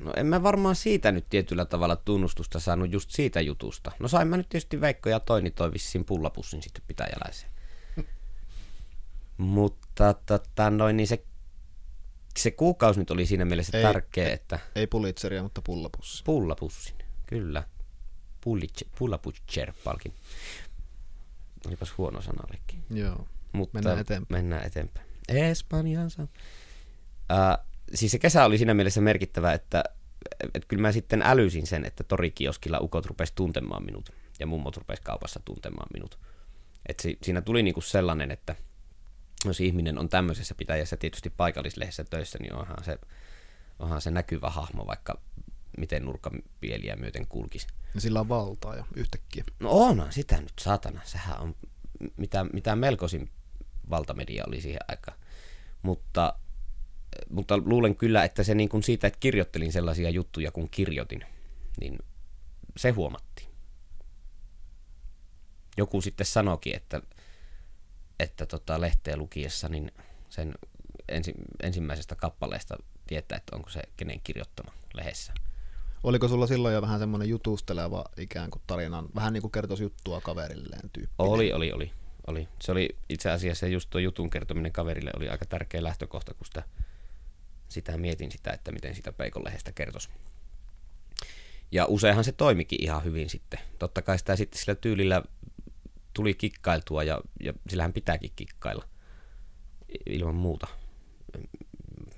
[0.05, 3.93] No en mä varmaan siitä nyt tietyllä tavalla tunnustusta saanut just siitä jutusta.
[3.99, 7.53] No sain mä nyt tietysti Veikko ja Toini toi vissiin pullapussin sitten pitäjäläiseen.
[9.37, 11.25] Mutta tota, noin, niin se,
[12.39, 14.59] se kuukausi nyt oli siinä mielessä ei, tärkeä, että...
[14.75, 16.25] Ei pulitseria, mutta pullapussi.
[16.25, 17.63] Pullapussin, kyllä.
[18.99, 20.15] Pullaputcher-palkin.
[21.67, 22.85] Olipas huono sanallekin.
[22.91, 24.45] Joo, mutta mennään eteenpäin.
[24.45, 25.07] Mennään eteenpäin.
[25.29, 26.23] Espanjansa.
[26.23, 29.85] Uh, siis se kesä oli siinä mielessä merkittävä, että,
[30.55, 35.03] että kyllä mä sitten älysin sen, että torikioskilla ukot rupesi tuntemaan minut ja mummot rupesi
[35.03, 36.19] kaupassa tuntemaan minut.
[36.87, 38.57] Et si, siinä tuli niinku sellainen, että
[39.45, 42.99] jos ihminen on tämmöisessä pitäjässä tietysti paikallislehdessä töissä, niin onhan se,
[43.79, 45.21] onhan se näkyvä hahmo, vaikka
[45.79, 47.67] miten nurkkapieliä myöten kulkisi.
[47.95, 49.45] Ja sillä on valtaa ja yhtäkkiä.
[49.61, 51.01] No onhan sitä nyt, saatana.
[51.05, 51.57] Sehän on
[52.17, 53.31] mitä, mitä melkoisin
[53.91, 55.19] valtamedia oli siihen aikaan.
[55.83, 56.35] Mutta
[57.31, 61.25] mutta luulen kyllä, että se niin kuin siitä, että kirjoittelin sellaisia juttuja, kun kirjoitin,
[61.81, 61.99] niin
[62.77, 63.49] se huomattiin.
[65.77, 67.03] Joku sitten sanoikin, että,
[68.21, 69.93] että tota lehteä lukiessa niin
[70.29, 70.55] sen
[71.09, 75.33] ensi, ensimmäisestä kappaleesta tietää, että onko se kenen kirjoittama lehdessä.
[76.03, 80.21] Oliko sulla silloin jo vähän semmoinen jutusteleva ikään kuin tarinan, vähän niin kuin kertoisi juttua
[80.21, 81.15] kaverilleen tyyppi?
[81.19, 81.93] Oli, oli, oli,
[82.27, 82.49] oli.
[82.63, 86.63] Se oli itse asiassa just tuo jutun kertominen kaverille oli aika tärkeä lähtökohta, kun sitä
[87.75, 90.09] sitä mietin sitä, että miten sitä peikonlehdestä kertoisi.
[91.73, 93.61] Ja useinhan se toimikin ihan hyvin sitten.
[93.79, 95.23] Totta kai sitä sitten sillä tyylillä
[96.13, 98.89] tuli kikkailtua ja, ja sillähän pitääkin kikkailla
[100.07, 100.67] ilman muuta.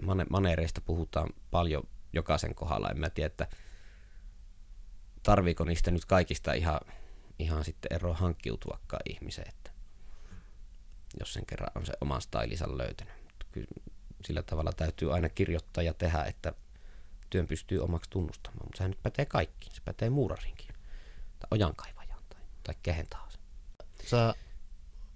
[0.03, 2.91] Mane, maneereista puhutaan paljon jokaisen kohdalla.
[2.91, 3.49] En mä tiedä, että
[5.23, 6.81] tarviiko niistä nyt kaikista ihan,
[7.39, 9.71] ihan sitten eroa hankkiutuakaan ihmiseen, että
[11.21, 13.15] jos sen kerran on se oman stylinsa löytänyt.
[13.53, 13.69] Kyllä
[14.27, 16.53] sillä tavalla täytyy aina kirjoittaa ja tehdä, että
[17.31, 18.67] työn pystyy omaksi tunnustamaan.
[18.67, 19.75] Mutta sehän nyt pätee kaikkiin.
[19.75, 20.69] Se pätee muurarinkin,
[21.39, 23.39] tai ojankaivajaan, tai, tai kehen tahansa.
[24.07, 24.35] Sä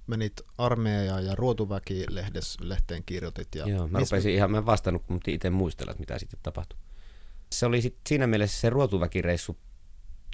[0.06, 3.54] menit armeijaan ja ruotuväki-lehteen kirjoitit.
[3.54, 4.16] Ja Joo, mä missä...
[4.16, 6.78] rupesin ihan, mä en vastannut, kun itse muistella, mitä sitten tapahtui.
[7.52, 9.58] Se oli sit siinä mielessä se ruotuväkireissu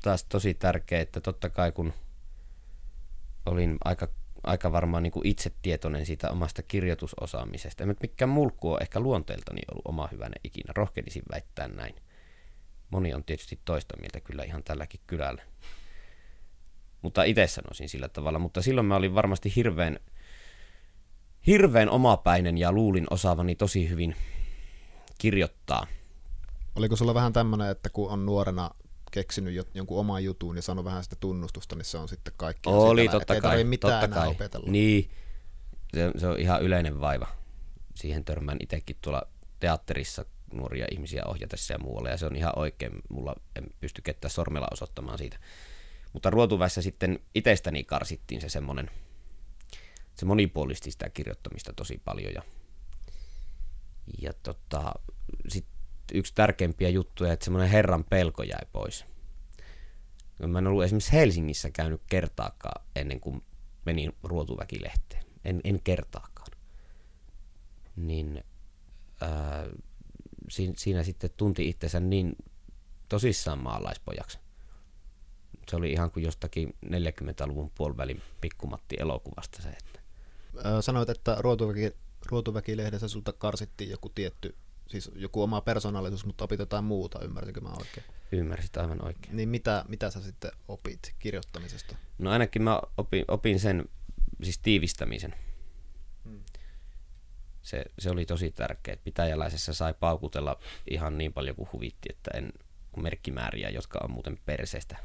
[0.03, 1.93] taas tosi tärkeä, että totta kai kun
[3.47, 4.09] olin aika
[4.47, 7.83] aika varmaan niin kuin itse tietoinen siitä omasta kirjoitusosaamisesta.
[7.83, 10.73] En mikään mulkku on ehkä luonteeltani ollut oma hyvänä ikinä.
[10.77, 11.95] Rohkenisin väittää näin.
[12.91, 15.43] Moni on tietysti toista mieltä kyllä ihan tälläkin kylällä.
[17.03, 18.39] Mutta itse sanoisin sillä tavalla.
[18.39, 19.99] Mutta silloin mä olin varmasti hirveän,
[21.47, 24.17] hirveän omapäinen ja luulin osaavani tosi hyvin
[25.19, 25.87] kirjoittaa.
[26.77, 28.71] Oliko sulla vähän tämmöinen, että kun on nuorena
[29.17, 32.69] keksinyt jonkun oman jutun ja sanonut vähän sitä tunnustusta, niin se on sitten kaikki.
[32.69, 33.57] Oli, sitä, totta kai.
[33.57, 34.29] Ei mitään totta kai.
[34.29, 34.71] opetella.
[34.71, 35.11] Niin,
[35.95, 37.27] se, se on ihan yleinen vaiva.
[37.95, 39.23] Siihen törmään itsekin tuolla
[39.61, 42.93] teatterissa nuoria ihmisiä ohjatessa ja muualle, ja se on ihan oikein.
[43.09, 45.39] Mulla en pysty ketään sormella osoittamaan siitä.
[46.13, 48.91] Mutta ruotuvässä sitten itsestäni karsittiin se semmoinen,
[50.15, 52.33] se monipuolisti sitä kirjoittamista tosi paljon.
[52.35, 52.43] Ja,
[54.23, 54.95] ja tota,
[55.49, 55.67] sit
[56.15, 59.05] yksi tärkeimpiä juttuja, että semmoinen herran pelko jäi pois.
[60.47, 63.43] Mä en ollut esimerkiksi Helsingissä käynyt kertaakaan ennen kuin
[63.85, 65.25] menin ruotuväkilehteen.
[65.45, 66.49] En, en kertaakaan.
[67.97, 68.45] Niin
[69.21, 69.67] ää,
[70.51, 72.37] siinä, siinä sitten tunti itsensä niin
[73.09, 74.39] tosissaan maalaispojaksi.
[75.69, 79.69] Se oli ihan kuin jostakin 40-luvun puolivälin pikkumatti elokuvasta se.
[79.69, 80.01] Että.
[80.81, 81.93] Sanoit, että ruotuväki,
[82.27, 84.55] ruotuväkilehdessä sulta karsittiin joku tietty
[84.87, 88.07] siis joku oma persoonallisuus, mutta opit jotain muuta, ymmärsinkö mä oikein?
[88.33, 89.37] Ymmärsit aivan oikein.
[89.37, 91.97] Niin mitä, mitä sä sitten opit kirjoittamisesta?
[92.19, 93.89] No ainakin mä opin, opin sen
[94.43, 95.35] siis tiivistämisen.
[96.25, 96.43] Hmm.
[97.63, 98.97] Se, se oli tosi tärkeä.
[99.05, 100.59] Pitäjäläisessä sai paukutella
[100.91, 102.53] ihan niin paljon kuin huvitti, että en
[102.97, 104.97] merkkimääriä, jotka on muuten perseestä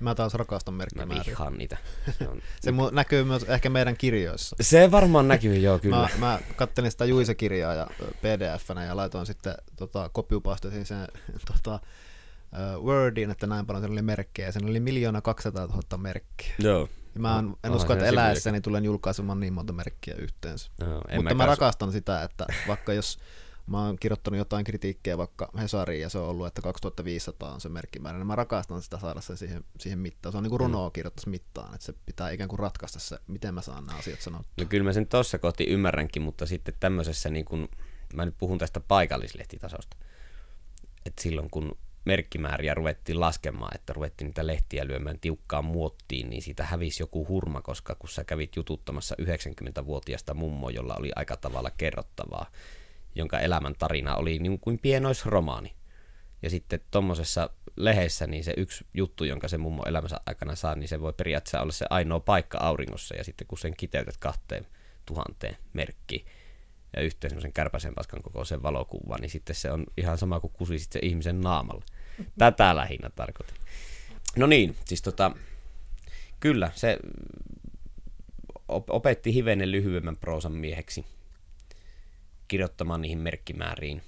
[0.00, 1.16] Mä taas rakastan merkkimääriä.
[1.18, 1.76] Mä vihaan niitä.
[2.18, 2.40] Se, on...
[2.60, 4.56] se näkyy myös ehkä meidän kirjoissa.
[4.60, 5.96] Se varmaan näkyy, joo, kyllä.
[5.96, 7.86] Mä, mä kattelin sitä Juise-kirjaa ja
[8.22, 11.08] pdf ja laitoin sitten, tota, kopiupastasin sen
[11.52, 11.80] tota,
[12.82, 16.54] Wordiin, että näin paljon siellä oli merkkejä, siinä oli miljoona 200 000 merkkiä.
[16.58, 16.88] Joo.
[17.14, 20.70] Ja mä en, en usko, että eläessäni tulen julkaisemaan niin monta merkkiä yhteensä.
[20.80, 23.18] No, Mutta mä, mä rakastan sitä, että vaikka jos
[23.66, 27.68] mä oon kirjoittanut jotain kritiikkiä vaikka Hesariin ja se on ollut, että 2500 on se
[27.68, 30.32] merkkimäärä, niin mä rakastan sitä saada sen siihen, siihen mittaan.
[30.32, 30.92] Se on niin kuin runoa mm.
[30.92, 34.64] kirjoittaisi mittaan, että se pitää ikään kuin ratkaista se, miten mä saan nämä asiat sanottua.
[34.64, 37.68] No kyllä mä sen tuossa kohti ymmärränkin, mutta sitten tämmöisessä, niin kuin,
[38.14, 39.96] mä nyt puhun tästä paikallislehtitasosta,
[41.06, 46.64] että silloin kun merkkimääriä ruvettiin laskemaan, että ruvettiin niitä lehtiä lyömään tiukkaan muottiin, niin siitä
[46.64, 52.50] hävisi joku hurma, koska kun sä kävit jututtamassa 90-vuotiasta mummoa, jolla oli aika tavalla kerrottavaa,
[53.16, 55.74] jonka elämän tarina oli niin kuin pienoisromaani.
[56.42, 60.88] Ja sitten tuommoisessa lehdessä niin se yksi juttu, jonka se mummo elämänsä aikana saa, niin
[60.88, 63.14] se voi periaatteessa olla se ainoa paikka auringossa.
[63.14, 64.66] Ja sitten kun sen kiteytät kahteen
[65.06, 66.26] tuhanteen merkkiin
[66.96, 70.92] ja yhteen semmoisen kärpäisen paskan kokoisen valokuvan, niin sitten se on ihan sama kuin kusisit
[70.92, 71.84] se ihmisen naamalla.
[72.38, 73.56] Tätä lähinnä tarkoitin.
[74.36, 75.30] No niin, siis tota,
[76.40, 76.98] kyllä, se
[78.68, 81.04] opetti hivenen lyhyemmän proosan mieheksi
[82.48, 84.02] kirjoittamaan niihin merkkimääriin.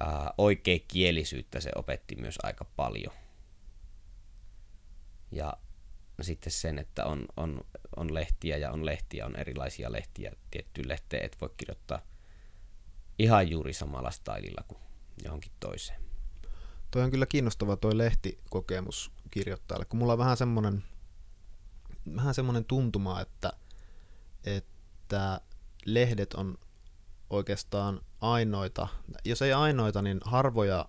[0.00, 3.14] Ää, oikea kielisyyttä se opetti myös aika paljon.
[5.32, 5.56] Ja
[6.20, 7.64] sitten sen, että on, on,
[7.96, 10.32] on lehtiä ja on lehtiä, on erilaisia lehtiä.
[10.50, 12.02] Tiettyyn lehteen et voi kirjoittaa
[13.18, 14.80] ihan juuri samalla stylilla kuin
[15.24, 16.00] johonkin toiseen.
[16.90, 20.84] Toi on kyllä kiinnostava toi lehtikokemus kirjoittajalle, kun mulla on vähän semmoinen,
[22.16, 23.52] vähän semmoinen tuntuma, että,
[24.44, 25.40] että
[25.84, 26.58] lehdet on
[27.30, 28.88] oikeastaan ainoita,
[29.24, 30.88] jos ei ainoita, niin harvoja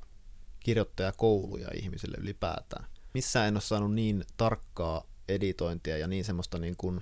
[0.59, 2.85] kirjoittajakouluja ihmisille ylipäätään.
[3.13, 7.01] Missään en ole saanut niin tarkkaa editointia ja niin semmoista niin, kuin,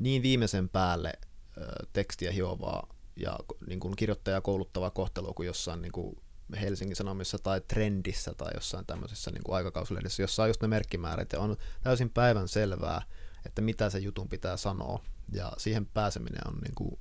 [0.00, 1.12] niin viimeisen päälle
[1.58, 6.16] ö, tekstiä hiovaa ja niin kuin kirjoittajaa kouluttavaa kohtelua kuin jossain niin kuin
[6.60, 11.32] Helsingin Sanomissa tai Trendissä tai jossain tämmöisessä niin kuin aikakauslehdessä, jossa on just ne merkkimäärät
[11.32, 13.02] ja on täysin päivän selvää,
[13.46, 16.98] että mitä se jutun pitää sanoa ja siihen pääseminen on, niin kuin,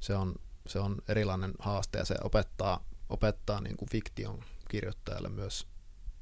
[0.00, 0.34] se on,
[0.66, 5.66] se on erilainen haaste ja se opettaa, opettaa niin kuin fiktion kirjoittajalle myös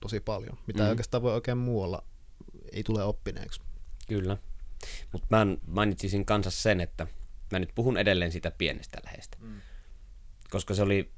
[0.00, 0.88] tosi paljon, mitä mm.
[0.88, 2.04] oikeastaan voi oikein muualla,
[2.72, 3.60] ei tule oppineeksi.
[4.08, 4.36] Kyllä,
[5.12, 7.06] mutta mä mainitsisin kanssa sen, että
[7.52, 9.60] mä nyt puhun edelleen sitä pienestä lähestä, mm.
[10.50, 11.12] koska se oli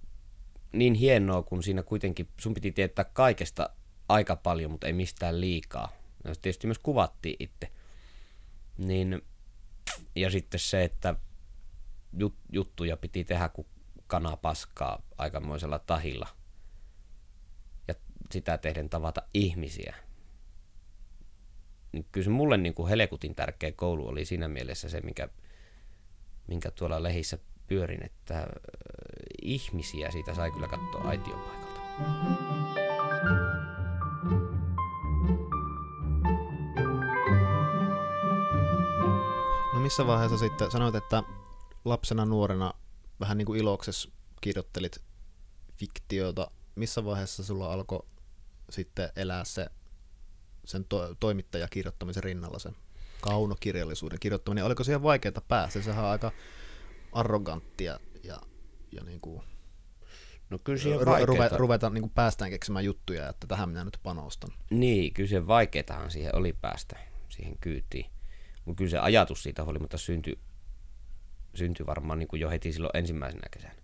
[0.72, 3.70] niin hienoa, kun siinä kuitenkin sun piti tietää kaikesta
[4.08, 5.92] aika paljon, mutta ei mistään liikaa.
[6.24, 7.72] Ja tietysti myös kuvattiin itse.
[8.78, 9.22] Niin
[10.14, 11.14] ja sitten se, että
[12.18, 13.66] jut, juttuja piti tehdä kuin
[14.06, 16.28] kana paskaa aikamoisella tahilla.
[17.88, 17.94] Ja
[18.32, 19.94] sitä tehden tavata ihmisiä.
[21.92, 25.28] Niin kyllä se mulle niin kuin helekutin tärkeä koulu oli siinä mielessä se, minkä,
[26.46, 28.46] minkä tuolla lehissä pyörin, että äh,
[29.42, 32.55] ihmisiä siitä sai kyllä katsoa aitiopaikalta.
[39.86, 41.22] Missä vaiheessa sitten sanoit, että
[41.84, 42.74] lapsena nuorena
[43.20, 45.02] vähän niin kuin iloksessa kirjoittelit
[45.72, 46.50] fiktiota.
[46.74, 48.06] Missä vaiheessa sulla alkoi
[48.70, 49.66] sitten elää se
[50.64, 52.70] sen to- toimittajakirjoittamisen rinnalla se
[53.20, 54.64] kaunokirjallisuuden kirjoittaminen?
[54.64, 55.82] Oliko siihen vaikeaa päästä?
[55.82, 56.32] Sehän on aika
[57.12, 58.40] arroganttia ja,
[58.92, 59.42] ja niin kuin
[60.50, 63.98] No kyllä siihen ru- ruveta, ruveta niin kuin päästään keksimään juttuja, että tähän minä nyt
[64.02, 64.50] panostan.
[64.70, 68.15] Niin, kyllä se vaikeatahan siihen oli päästä siihen kyytiin.
[68.66, 70.38] Mutta kyllä se ajatus siitä huolimatta syntyi,
[71.54, 73.74] syntyi varmaan niin kuin jo heti silloin ensimmäisenä kesänä.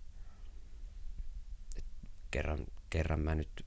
[1.77, 1.85] Et
[2.31, 3.65] kerran, kerran mä nyt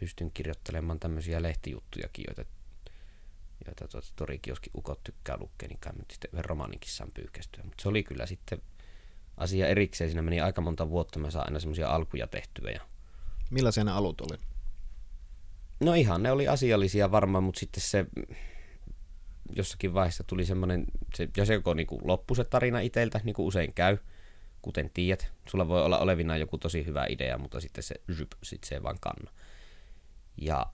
[0.00, 2.50] pystyn kirjoittelemaan tämmöisiä lehtijuttujakin, joita,
[3.66, 7.64] joita tuota, torikioski ukot tykkää lukea, niin kai nyt sitten yhden romaaninkin saan pyyhkästyä.
[7.64, 8.62] Mutta se oli kyllä sitten
[9.36, 10.10] asia erikseen.
[10.10, 12.70] Siinä meni aika monta vuotta, mä saan aina semmoisia alkuja tehtyä.
[12.70, 12.80] Ja...
[13.50, 14.38] Millaisia ne alut oli?
[15.80, 18.06] No ihan, ne oli asiallisia varmaan, mutta sitten se
[19.56, 20.84] jossakin vaiheessa tuli semmoinen,
[21.14, 23.98] se, ja se joko niin kuin loppu se tarina itseltä, niin kuin usein käy,
[24.62, 25.32] kuten tiedät.
[25.48, 28.82] Sulla voi olla olevina joku tosi hyvä idea, mutta sitten se zyp, sit se ei
[28.82, 29.30] vaan kanna.
[30.40, 30.66] Ja,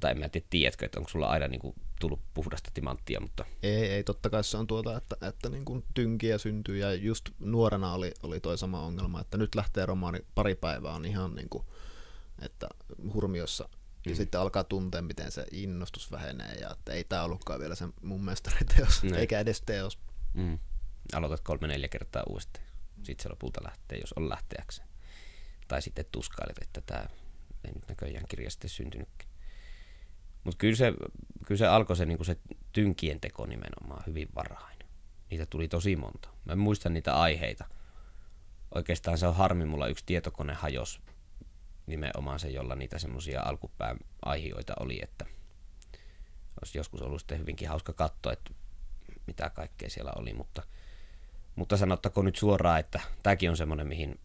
[0.00, 3.44] tai en mä tiedä, tiedätkö, että onko sulla aina niin kuin tullut puhdasta timanttia, mutta...
[3.62, 7.28] Ei, ei, totta kai se on tuota, että, että niin kuin tynkiä syntyy, ja just
[7.38, 11.48] nuorena oli, oli toi sama ongelma, että nyt lähtee romaani pari päivää on ihan niin
[11.48, 11.64] kuin,
[12.42, 12.68] että
[13.14, 13.68] hurmiossa
[14.06, 14.16] ja mm.
[14.16, 18.24] sitten alkaa tuntea, miten se innostus vähenee ja että ei tämä ollutkaan vielä sen mun
[18.24, 19.18] mestariteos, ne.
[19.18, 19.98] eikä edes teos.
[20.34, 20.58] Mm.
[21.12, 22.66] Aloitat kolme-neljä kertaa uudestaan.
[23.02, 24.82] Sitten se lopulta lähtee, jos on lähteäksi.
[25.68, 27.06] Tai sitten tuskailet, että tämä
[27.64, 29.28] ei nyt näköjään kirja sitten syntynytkin.
[30.44, 30.92] Mutta kyllä se,
[31.46, 32.36] kyllä se alkoi se, niin se
[32.72, 34.78] tynkien teko nimenomaan hyvin varhain.
[35.30, 36.28] Niitä tuli tosi monta.
[36.44, 37.64] Mä muistan niitä aiheita.
[38.74, 41.00] Oikeastaan se on harmi, mulla yksi tietokone hajos
[41.88, 45.26] nimenomaan se, jolla niitä semmoisia alkupään aihioita oli, että
[46.60, 48.50] olisi joskus ollut sitten hyvinkin hauska katsoa, että
[49.26, 50.62] mitä kaikkea siellä oli, mutta,
[51.56, 54.20] mutta sanottakoon nyt suoraan, että tämäkin on semmoinen, mihin,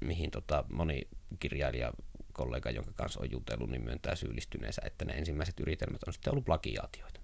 [0.00, 1.08] mihin tota moni
[1.40, 1.92] kirjailija
[2.32, 6.44] kollega, jonka kanssa on jutellut, niin myöntää syyllistyneensä, että ne ensimmäiset yritelmät on sitten ollut
[6.44, 7.20] plagiaatioita.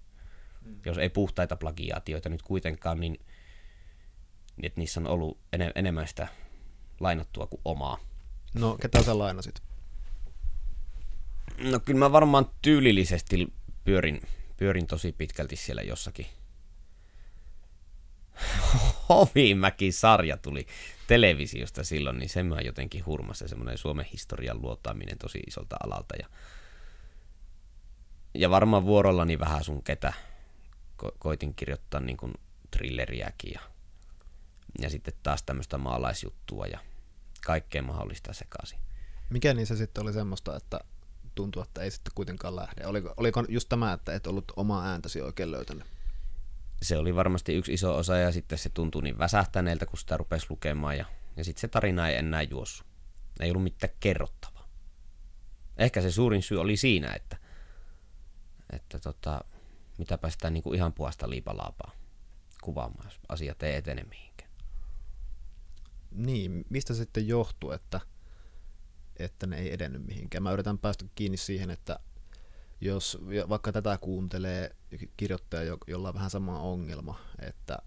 [0.64, 0.80] Mm.
[0.86, 3.20] Jos ei puhtaita plagiaatioita nyt kuitenkaan, niin,
[4.56, 6.28] niin että niissä on ollut ene, enemmän sitä
[7.00, 7.98] lainattua kuin omaa.
[8.58, 9.62] No, ketä sä lainasit?
[11.58, 13.52] No kyllä mä varmaan tyylillisesti
[13.84, 14.22] pyörin,
[14.56, 16.26] pyörin tosi pitkälti siellä jossakin.
[19.08, 20.66] Hovimäki-sarja tuli
[21.06, 26.14] televisiosta silloin, niin sen mä jotenkin hurmassa semmoinen Suomen historian luotaaminen tosi isolta alalta.
[26.18, 26.28] Ja,
[28.34, 30.12] ja varmaan vuorollani vähän sun ketä
[31.02, 32.32] ko- koitin kirjoittaa niin kuin
[32.70, 33.60] thrilleriäkin ja,
[34.80, 36.78] ja sitten taas tämmöistä maalaisjuttua ja
[37.46, 38.78] kaikkea mahdollista sekaisin.
[39.30, 40.80] Mikä niissä sitten oli semmoista, että
[41.34, 42.86] tuntuu, että ei sitten kuitenkaan lähde?
[42.86, 45.84] Oliko, oliko just tämä, että et ollut omaa ääntäsi oikein löytänyt?
[46.82, 50.46] Se oli varmasti yksi iso osa ja sitten se tuntui niin väsähtäneeltä, kun sitä rupesi
[50.50, 51.04] lukemaan ja,
[51.36, 52.84] ja sitten se tarina ei enää juossu.
[53.40, 54.68] Ei ollut mitään kerrottavaa.
[55.76, 57.36] Ehkä se suurin syy oli siinä, että,
[58.72, 59.40] että tota,
[59.98, 61.90] mitäpä sitä niin kuin ihan puasta liipalaapaa
[62.62, 64.25] kuvaamaan, jos asiat ei etene mihinkään.
[66.16, 68.00] Niin, mistä se sitten johtuu, että,
[69.16, 70.42] että ne ei edennyt mihinkään?
[70.42, 71.98] Mä yritän päästä kiinni siihen, että
[72.80, 74.76] jos vaikka tätä kuuntelee
[75.16, 77.78] kirjoittaja, jolla on vähän sama ongelma, että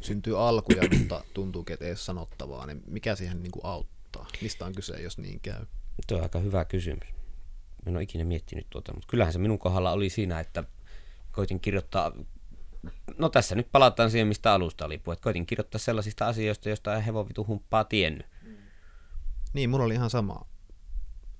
[0.00, 4.26] syntyy alkuja, mutta tuntuu, että ei ole sanottavaa, niin mikä siihen niin kuin auttaa?
[4.42, 5.66] Mistä on kyse, jos niin käy?
[6.06, 7.08] Tuo on aika hyvä kysymys.
[7.86, 10.64] En ole ikinä miettinyt tuota, mutta kyllähän se minun kohdalla oli siinä, että
[11.32, 12.12] koitin kirjoittaa,
[13.18, 17.06] no tässä nyt palataan siihen, mistä alusta oli puhe, koitin kirjoittaa sellaisista asioista, joista ei
[17.06, 18.26] hevon vitu humppaa tiennyt.
[19.52, 20.46] Niin, mulla oli ihan sama.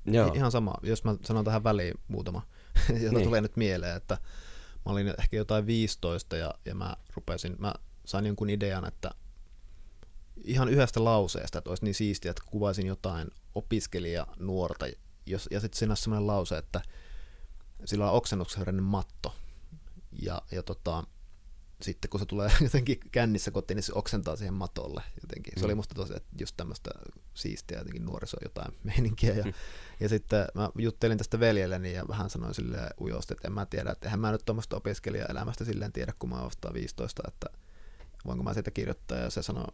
[0.07, 0.33] Joo.
[0.35, 2.43] Ihan sama, jos mä sanon tähän väliin muutama,
[3.03, 3.25] jota niin.
[3.25, 4.15] tulee nyt mieleen, että
[4.87, 9.11] mä olin ehkä jotain 15 ja, ja mä rupesin, mä sain jonkun idean, että
[10.45, 14.87] ihan yhdestä lauseesta, että olisi niin siistiä, että kuvaisin jotain opiskelija nuorta,
[15.27, 16.83] jos, ja sitten siinä on sellainen lause, että
[17.85, 19.35] sillä on oksennuksen matto,
[20.23, 21.05] ja, ja tota,
[21.85, 25.53] sitten kun se tulee jotenkin kännissä kotiin, niin se oksentaa siihen matolle jotenkin.
[25.57, 25.65] Se mm.
[25.65, 26.91] oli musta tosi, että just tämmöistä
[27.35, 29.35] siistiä jotenkin nuoriso jotain meininkiä.
[29.35, 29.53] Ja, mm.
[30.01, 33.91] ja sitten mä juttelin tästä veljelleni ja vähän sanoin sille ujosti, että en mä tiedä,
[33.91, 37.47] että eihän mä nyt tuommoista opiskelijaelämästä silleen tiedä, kun mä oon 15, että
[38.27, 39.19] voinko mä sitä kirjoittaa.
[39.19, 39.65] Ja se sanoi,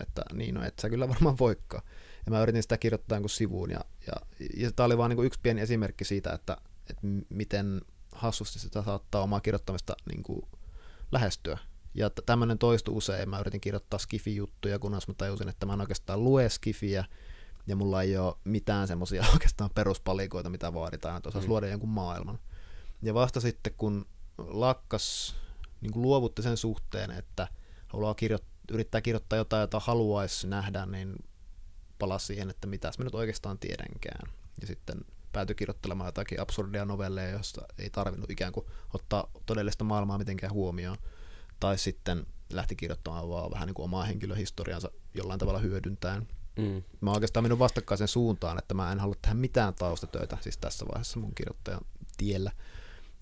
[0.00, 1.82] että niin, no et sä kyllä varmaan voikkaa.
[2.26, 4.12] Ja mä yritin sitä kirjoittaa jonkun sivuun ja, ja,
[4.56, 6.56] ja tämä oli vaan niin yksi pieni esimerkki siitä, että,
[6.90, 7.80] että miten
[8.12, 10.42] hassusti sitä saattaa omaa kirjoittamista niin kuin
[11.12, 11.58] lähestyä.
[11.94, 13.28] Ja tämmöinen toistui usein.
[13.28, 17.04] Mä yritin kirjoittaa skifi-juttuja, kunnes mä tajusin, että mä en oikeastaan lue skifiä,
[17.66, 21.50] ja mulla ei ole mitään semmoisia oikeastaan peruspalikoita, mitä vaaditaan, että osaisi mm.
[21.50, 22.38] luoda jonkun maailman.
[23.02, 24.06] Ja vasta sitten, kun
[24.38, 25.36] lakkas,
[25.80, 27.48] niin kuin luovutti sen suhteen, että
[27.86, 31.16] haluaa kirjoittaa, yrittää kirjoittaa jotain, jota haluaisi nähdä, niin
[31.98, 34.32] palasi siihen, että mitäs mä nyt oikeastaan tiedänkään.
[34.60, 35.00] Ja sitten
[35.38, 40.96] päätyi kirjoittelemaan jotakin absurdia novelleja, joista ei tarvinnut ikään kuin ottaa todellista maailmaa mitenkään huomioon.
[41.60, 46.28] Tai sitten lähti kirjoittamaan vaan vähän niin kuin omaa henkilöhistoriansa jollain tavalla hyödyntäen.
[46.56, 46.82] Mm.
[47.00, 51.20] Mä oikeastaan mennyt vastakkaisen suuntaan, että mä en halua tehdä mitään taustatöitä siis tässä vaiheessa
[51.20, 51.80] mun kirjoittajan
[52.16, 52.52] tiellä,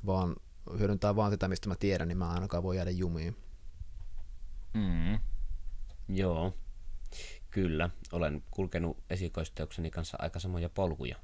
[0.07, 0.37] vaan
[0.79, 3.37] hyödyntää vaan sitä, mistä mä tiedän, niin mä ainakaan voi jäädä jumiin.
[4.75, 5.19] Mm.
[6.09, 6.53] Joo,
[7.51, 7.91] kyllä.
[8.13, 11.17] Olen kulkenut esikoisteukseni kanssa aika samoja polkuja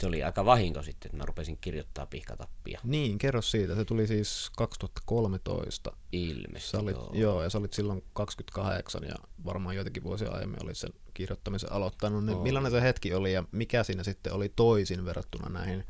[0.00, 2.80] se oli aika vahinko sitten, että mä rupesin kirjoittaa pihkatappia.
[2.84, 3.74] Niin, kerro siitä.
[3.74, 5.92] Se tuli siis 2013.
[6.12, 7.10] Ilmeisesti, olit, joo.
[7.14, 7.42] joo.
[7.42, 12.24] ja sä olit silloin 28 ja varmaan joitakin vuosia aiemmin olit sen kirjoittamisen aloittanut.
[12.24, 15.84] Niin millainen se hetki oli ja mikä siinä sitten oli toisin verrattuna näihin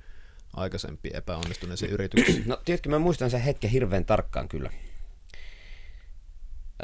[0.52, 2.44] aikaisempiin epäonnistuneisiin yrityksiin?
[2.48, 4.70] No tiedätkö, mä muistan sen hetken hirveän tarkkaan kyllä.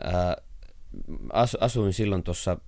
[0.04, 0.36] Ää,
[1.60, 2.58] asuin silloin tuossa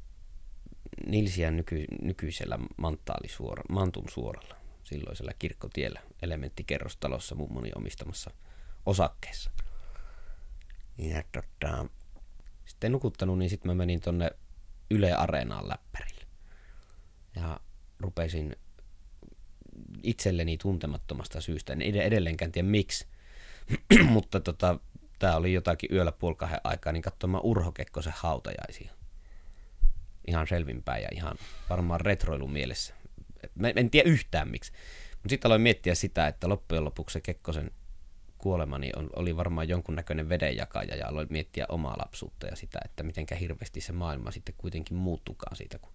[1.06, 8.30] Nilsiän nyky, nykyisellä Mantaalisuora, Mantun suoralla, silloisella kirkkotiellä, elementtikerrostalossa mummoni omistamassa
[8.86, 9.50] osakkeessa.
[10.98, 11.86] Ja tota,
[12.64, 14.30] sitten nukuttanut, niin sitten mä menin tonne
[14.90, 16.24] Yle Areenaan läppärille.
[17.36, 17.60] Ja
[18.00, 18.56] rupesin
[20.02, 23.06] itselleni tuntemattomasta syystä, en edelleenkään tiedä miksi,
[24.08, 24.78] mutta tota,
[25.18, 28.92] tämä oli jotakin yöllä puoli kahden aikaa, niin katsomaan Urho Kekkosen hautajaisia
[30.26, 31.36] ihan selvinpäin ja ihan
[31.70, 32.94] varmaan retroilun mielessä.
[33.54, 34.72] Mä en tiedä yhtään miksi.
[35.10, 37.70] Mutta sitten aloin miettiä sitä, että loppujen lopuksi se Kekkosen
[38.38, 43.34] kuolemani on, oli varmaan jonkunnäköinen vedenjakaja ja aloin miettiä omaa lapsuutta ja sitä, että mitenkä
[43.34, 45.92] hirveästi se maailma sitten kuitenkin muuttukaan siitä, kun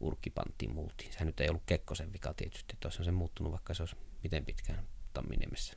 [0.00, 1.12] urkki pantiin multiin.
[1.12, 4.44] Sehän nyt ei ollut Kekkosen vika tietysti, että olisi se muuttunut, vaikka se olisi miten
[4.44, 5.74] pitkään Tamminiemessä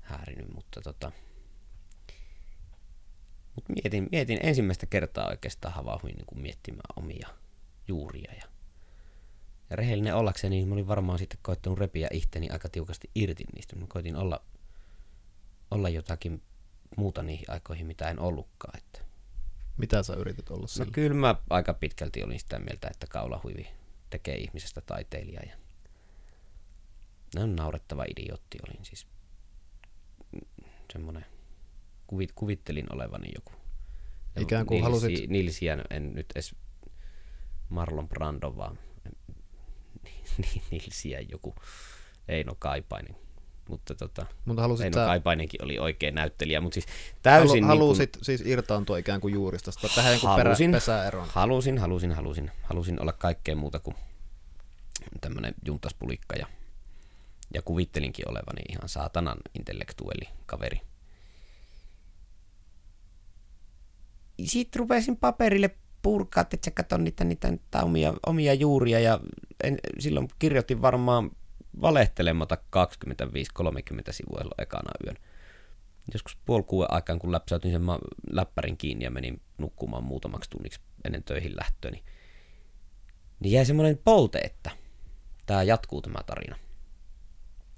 [0.00, 1.12] häärinyt, mutta tota,
[3.54, 7.28] mut mietin, mietin ensimmäistä kertaa oikeastaan havahduin niin miettimään omia
[7.88, 8.48] juuria ja,
[9.70, 13.76] ja rehellinen ollakseni, niin mä olin varmaan sitten koittanut repiä ihteni aika tiukasti irti niistä.
[13.76, 14.44] Mä koitin olla,
[15.70, 16.42] olla jotakin
[16.96, 18.78] muuta niihin aikoihin, mitä en ollutkaan.
[18.78, 19.00] Että.
[19.76, 23.66] Mitä sä yritit olla No kyllä mä aika pitkälti olin sitä mieltä, että kaulahuivi
[24.10, 25.42] tekee ihmisestä taiteilijaa.
[25.42, 25.56] Ja
[27.36, 29.06] no, naurettava idiootti olin siis.
[30.92, 31.26] Semmoinen,
[32.06, 33.52] kuvit, kuvittelin olevani joku.
[34.40, 36.54] Ikään kuin Nilsi, halusit- Nilsiä, en nyt edes
[37.68, 38.78] Marlon Brando, vaan
[40.70, 41.54] Nilsiä joku
[42.28, 43.16] Eino Kaipainen.
[43.68, 46.86] Mutta tota, Mutta halusit, Eino sä, Kaipainenkin oli oikein näyttelijä, mutta siis
[47.22, 47.48] täysin...
[47.48, 49.70] halu, niin kuin- halusit siis irtaantua ikään kuin juurista,
[50.10, 50.72] jonkun perä, Halusin.
[50.72, 51.28] pesäeron.
[51.28, 52.50] Halusin, halusin, halusin.
[52.62, 53.96] Halusin olla kaikkea muuta kuin
[55.20, 56.46] tämmönen juntaspulikka ja,
[57.54, 60.80] ja kuvittelinkin olevani ihan saatanan intellektuelli kaveri.
[64.44, 65.70] Sitten rupesin paperille
[66.02, 69.20] purkaa, että katon niitä, niitä, niitä omia, omia juuria ja
[69.64, 71.30] en, silloin kirjoitin varmaan
[71.80, 72.58] valehtelematta 25-30
[74.10, 75.16] sivua silloin ekana yön.
[76.12, 77.82] Joskus puoli kuuden aikaan, kun läpsäytin sen
[78.30, 82.04] läppärin kiinni ja menin nukkumaan muutamaksi tunniksi ennen töihin lähtöä, niin,
[83.40, 84.70] niin jäi semmoinen polte, että
[85.46, 86.56] tämä jatkuu tämä tarina.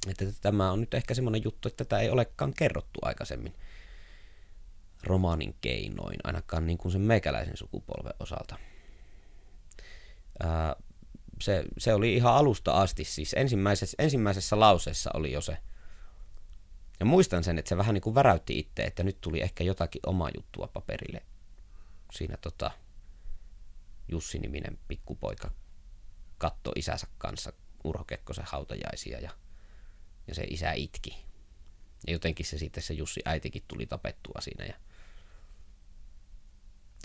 [0.09, 3.55] Että tämä on nyt ehkä semmoinen juttu, että tätä ei olekaan kerrottu aikaisemmin
[5.07, 8.57] romaanin keinoin, ainakaan niin kuin sen meikäläisen sukupolven osalta.
[10.43, 10.77] Ää,
[11.43, 15.59] se, se oli ihan alusta asti, siis ensimmäisessä, ensimmäisessä lauseessa oli jo se.
[17.01, 20.01] Ja muistan sen, että se vähän niin kuin väräytti itse, että nyt tuli ehkä jotakin
[20.07, 21.23] omaa juttua paperille.
[22.13, 22.71] Siinä tota,
[24.09, 25.51] Jussi-niminen pikkupoika
[26.39, 27.53] katto isänsä kanssa
[27.85, 29.31] Urho Kekkosen hautajaisia ja,
[30.29, 31.25] ja se isä itki.
[32.07, 34.75] Ja jotenkin se sitten se Jussi äitikin tuli tapettua siinä ja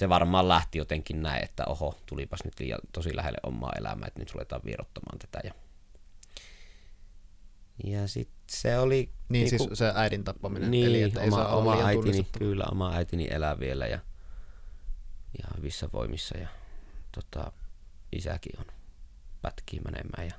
[0.02, 4.20] se varmaan lähti jotenkin näin, että oho, tulipas nyt liian tosi lähelle omaa elämää, että
[4.20, 5.40] nyt ruvetaan vierottamaan tätä.
[5.44, 5.54] Ja,
[7.84, 9.10] ja sitten se oli...
[9.30, 10.72] Niin, niinku- siis se äidin tappaminen.
[10.72, 14.00] niin, Eli että ei oma, saa oma äitini, kyllä oma äitini elää vielä ja
[15.40, 16.48] ihan hyvissä voimissa ja
[17.12, 17.52] tota,
[18.12, 18.66] isäkin on
[19.42, 20.28] pätkii menemään.
[20.28, 20.34] Ja,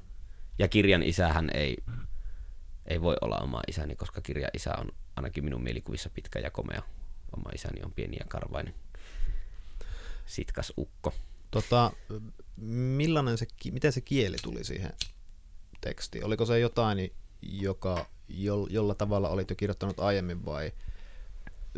[0.58, 1.76] ja kirjan isähän ei,
[2.86, 6.82] ei voi olla oma isäni, koska kirjan isä on ainakin minun mielikuvissa pitkä ja komea.
[7.36, 8.74] Oma isäni on pieni ja karvainen
[10.26, 11.14] sitkas ukko.
[11.50, 11.92] Tota,
[12.96, 14.92] millainen se, miten se kieli tuli siihen
[15.80, 16.24] tekstiin?
[16.24, 17.12] Oliko se jotain,
[17.42, 20.72] joka, jo, jolla tavalla olit jo kirjoittanut aiemmin vai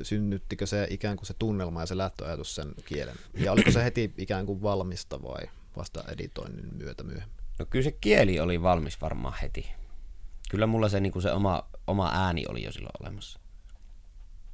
[0.02, 3.16] synnyttikö se ikään kuin se tunnelma ja se lähtöajatus sen kielen?
[3.34, 5.42] Ja oliko se heti ikään kuin valmista vai
[5.76, 7.38] vasta editoinnin myötä myöhemmin?
[7.58, 9.66] No kyllä se kieli oli valmis varmaan heti.
[10.50, 13.40] Kyllä mulla se, niin kuin se oma, oma ääni oli jo silloin olemassa.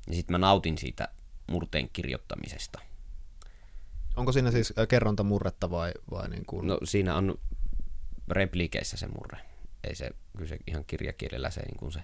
[0.09, 1.09] Ja sitten mä nautin siitä
[1.47, 2.79] murteen kirjoittamisesta.
[4.17, 6.67] Onko siinä siis äh, kerrontamurretta vai, vai niin kuin...
[6.67, 7.39] No siinä on
[8.29, 9.39] replikeissä se murre.
[9.85, 12.03] Ei se, kyllä se ihan kirjakielellä se, niin kuin se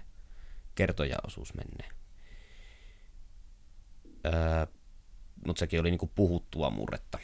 [0.75, 1.89] kertojaosuus menee.
[4.25, 4.65] Öö,
[5.45, 7.19] mutta sekin oli niin kuin puhuttua murretta.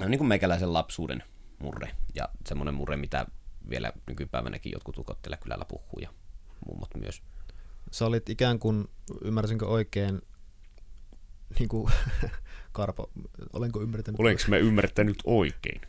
[0.00, 1.22] No, niin kuin meikäläisen lapsuuden
[1.58, 1.96] murre.
[2.14, 3.26] Ja semmoinen murre, mitä
[3.70, 6.10] vielä nykypäivänäkin jotkut ukot tällä kylällä puhuu ja
[6.66, 7.22] mummot myös.
[7.90, 8.88] Sä olit ikään kuin,
[9.24, 10.22] ymmärsinkö oikein,
[11.58, 11.92] niin kuin,
[12.72, 13.10] Karpo,
[13.52, 14.20] olenko ymmärtänyt?
[14.20, 15.80] Olenko mä ymmärtänyt oikein?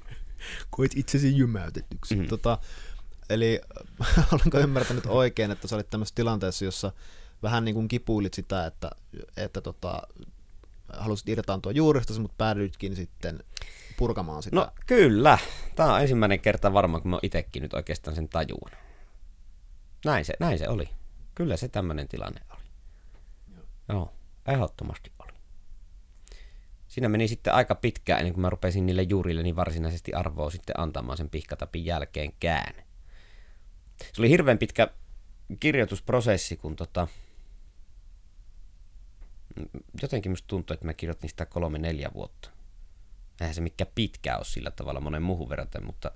[0.69, 2.15] Koit itsesi jymäytetyksi.
[2.15, 2.23] Mhm.
[2.23, 2.29] Mm.
[2.29, 2.57] Tota,
[3.29, 3.61] eli
[4.33, 6.91] olenko ymmärtänyt oikein, että sä olit tämmöisessä tilanteessa, jossa
[7.43, 8.91] vähän niin kuin kipuilit sitä, että,
[9.37, 10.01] että tota,
[10.93, 13.43] halusit irtaantua juurestasi, mutta päädyitkin sitten
[13.97, 14.55] purkamaan sitä.
[14.55, 15.37] No kyllä.
[15.75, 18.71] Tämä on ensimmäinen kerta varmaan, kun mä itsekin nyt oikeastaan sen tajuan.
[20.05, 20.89] Näin se, näin se oli.
[21.35, 22.63] Kyllä se tämmöinen tilanne oli.
[23.89, 24.13] Joo,
[24.47, 25.14] ehdottomasti oli.
[26.95, 30.79] Siinä meni sitten aika pitkään ennen kuin mä rupesin niille juurille niin varsinaisesti arvoa sitten
[30.79, 32.83] antamaan sen pihkatapin jälkeenkään.
[34.13, 34.87] Se oli hirveän pitkä
[35.59, 37.07] kirjoitusprosessi, kun tota,
[40.01, 42.49] jotenkin musta tuntui, että mä kirjoitin sitä kolme neljä vuotta.
[43.41, 46.11] Eihän se mikä pitkä ole sillä tavalla monen muuhun verraten, mutta,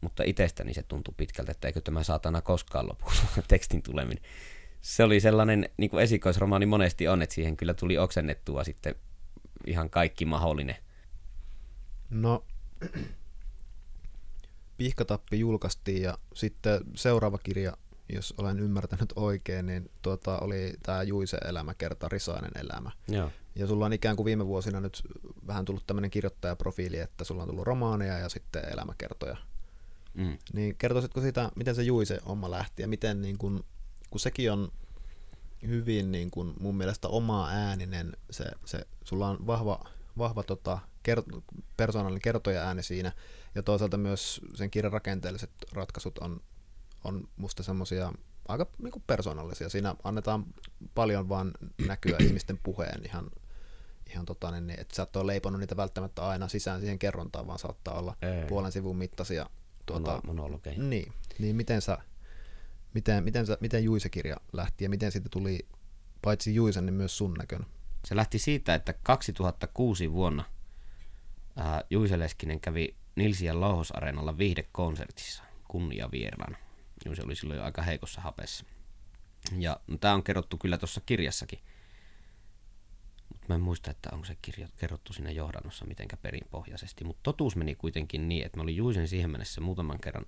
[0.00, 3.06] mutta itsestäni se tuntui pitkältä, että eikö tämä saatana koskaan lopu
[3.48, 4.24] tekstin tuleminen.
[4.80, 8.94] Se oli sellainen niin kuin esikoisromaani monesti on, että siihen kyllä tuli oksennettua sitten
[9.66, 10.76] ihan kaikki mahdollinen.
[12.10, 12.44] No,
[14.76, 17.76] Pihkatappi julkaistiin ja sitten seuraava kirja,
[18.08, 22.90] jos olen ymmärtänyt oikein, niin tuota, oli tämä Juise elämäkerta, Risainen elämä.
[23.08, 23.30] Joo.
[23.54, 25.02] Ja sulla on ikään kuin viime vuosina nyt
[25.46, 29.36] vähän tullut tämmöinen kirjoittajaprofiili, että sulla on tullut romaaneja ja sitten elämäkertoja.
[30.14, 30.38] Mm.
[30.52, 33.64] Niin kertoisitko siitä, miten se Juise homma lähti ja miten, niin kun,
[34.10, 34.72] kun sekin on
[35.68, 39.88] hyvin niin kun mun mielestä oma ääninen, se, se, sulla on vahva,
[40.18, 41.42] vahva tota, kert-
[41.76, 43.12] persoonallinen kertoja ääni siinä,
[43.54, 46.40] ja toisaalta myös sen kirjan rakenteelliset ratkaisut on,
[47.04, 48.12] on musta semmoisia
[48.48, 49.68] aika niin kuin persoonallisia.
[49.68, 50.44] Siinä annetaan
[50.94, 51.52] paljon vaan
[51.86, 53.30] näkyä ihmisten puheen ihan,
[54.10, 57.46] ihan tota, niin, niin, että sä et ole leipannut niitä välttämättä aina sisään siihen kerrontaan,
[57.46, 58.46] vaan saattaa olla Ei.
[58.48, 59.50] puolen sivun mittaisia
[59.86, 60.82] tuota, monologeja.
[60.82, 61.98] Niin, niin miten, sä,
[62.94, 65.68] miten, miten, miten Juise-kirja lähti ja miten siitä tuli
[66.22, 67.66] paitsi Juisen, niin myös sun näkön?
[68.04, 70.44] Se lähti siitä, että 2006 vuonna
[71.56, 76.58] ää, Juise Leskinen kävi Nilsian Louhosareenalla viihdekonsertissa kunnia vieraana.
[77.14, 78.64] Se oli silloin jo aika heikossa hapessa.
[79.58, 81.58] Ja no, tämä on kerrottu kyllä tuossa kirjassakin.
[83.28, 87.04] Mutta mä en muista, että onko se kirja, kerrottu siinä johdannossa mitenkä perinpohjaisesti.
[87.04, 90.26] Mutta totuus meni kuitenkin niin, että mä olin Juisen siihen mennessä muutaman kerran,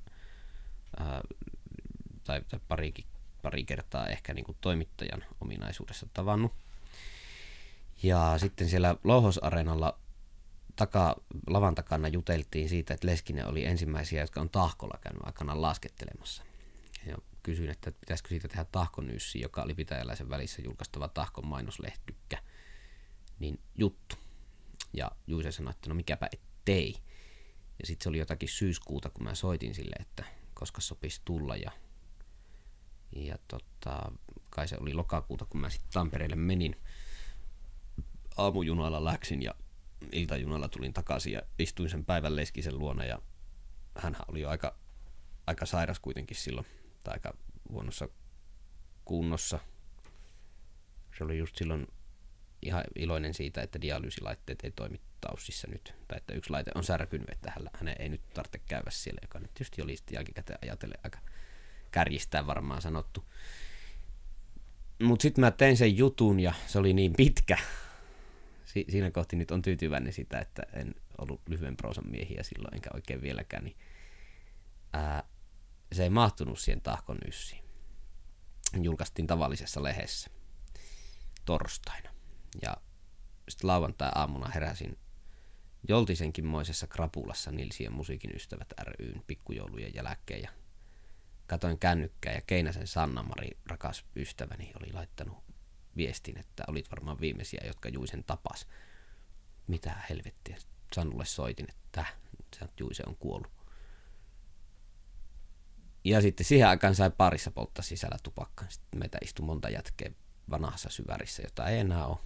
[0.97, 1.21] ää,
[2.25, 2.93] tai, tai pari,
[3.43, 6.53] pari kertaa ehkä niin kuin toimittajan ominaisuudessa tavannut.
[8.03, 9.99] Ja sitten siellä Louhosareenalla
[10.77, 11.17] taka,
[11.47, 16.43] lavan takana juteltiin siitä, että Leskinen oli ensimmäisiä, jotka on tahkolla käynyt aikana laskettelemassa.
[17.07, 22.39] Ja kysyin, että pitäisikö siitä tehdä tahkonyysi, joka oli pitäjäläisen välissä julkaistava tahkon mainoslehtykkä,
[23.39, 24.17] niin juttu.
[24.93, 26.95] Ja Juise sanoi, että no mikäpä ettei.
[27.81, 31.57] Ja sitten se oli jotakin syyskuuta, kun mä soitin sille, että koska sopisi tulla.
[31.57, 31.71] Ja,
[33.17, 34.13] ja tota,
[34.51, 36.77] kai se oli lokakuuta, kun mä sitten Tampereelle menin.
[38.37, 39.55] Aamujunalla läksin ja
[40.13, 43.19] iltajunalla tulin takaisin ja istuin sen päivän leskisen luona ja
[43.97, 44.77] hän oli jo aika,
[45.47, 46.67] aika sairas kuitenkin silloin,
[47.03, 47.35] tai aika
[47.69, 48.09] huonossa
[49.05, 49.59] kunnossa.
[51.19, 51.87] Se oli just silloin
[52.63, 57.31] ihan iloinen siitä, että dialyysilaitteet ei toimi taussissa nyt, tai että yksi laite on särkynyt,
[57.31, 61.19] että hänen ei nyt tarvitse käydä siellä, joka nyt tietysti oli jälkikäteen ajatellen aika
[61.95, 63.25] kärjistää varmaan sanottu.
[65.03, 67.59] Mutta sitten mä tein sen jutun ja se oli niin pitkä,
[68.65, 72.91] si- siinä kohti nyt on tyytyväinen sitä, että en ollut lyhyen proosan miehiä silloin, enkä
[72.95, 73.77] oikein vieläkään, niin
[74.93, 75.23] ää,
[75.93, 77.65] se ei mahtunut siihen tahkon yssiin.
[78.83, 80.31] Julkaistiin tavallisessa lehdessä
[81.45, 82.11] torstaina.
[82.63, 82.77] Ja
[83.49, 84.99] sitten lauantai-aamuna heräsin
[85.89, 90.51] Joltisenkinmoisessa krapulassa Nilsien musiikin ystävät ryn pikkujoulujen jälkeen ja
[91.55, 95.45] katoin kännykkää ja Keinäsen Sanna-Mari, rakas ystäväni, oli laittanut
[95.97, 98.67] viestin, että olit varmaan viimeisiä, jotka Juisen tapas.
[99.67, 100.57] Mitä helvettiä.
[100.95, 102.07] Sannulle soitin, että
[102.81, 103.53] Juise on kuollut.
[106.05, 108.71] Ja sitten siihen aikaan sai parissa polttaa sisällä tupakkaa.
[108.71, 110.11] Sitten meitä istui monta jätkeä
[110.51, 112.19] vanhassa syvärissä, jota ei enää ole.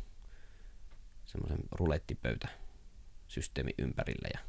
[1.25, 2.49] Semmoisen rulettipöytä
[3.29, 4.41] systeemi ympärillä ja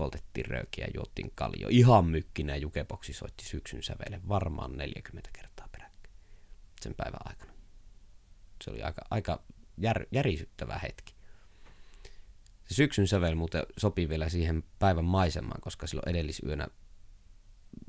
[0.00, 1.68] poltettiin röökiä ja juottiin kaljo.
[1.70, 6.14] Ihan mykkinä Jukeboksi soitti syksyn sävelle varmaan 40 kertaa peräkkäin
[6.80, 7.52] sen päivän aikana.
[8.64, 9.42] Se oli aika, aika
[9.76, 11.14] jär, järisyttävä hetki.
[12.68, 16.68] Se syksyn sävel muuten sopii vielä siihen päivän maisemaan, koska silloin edellisyönä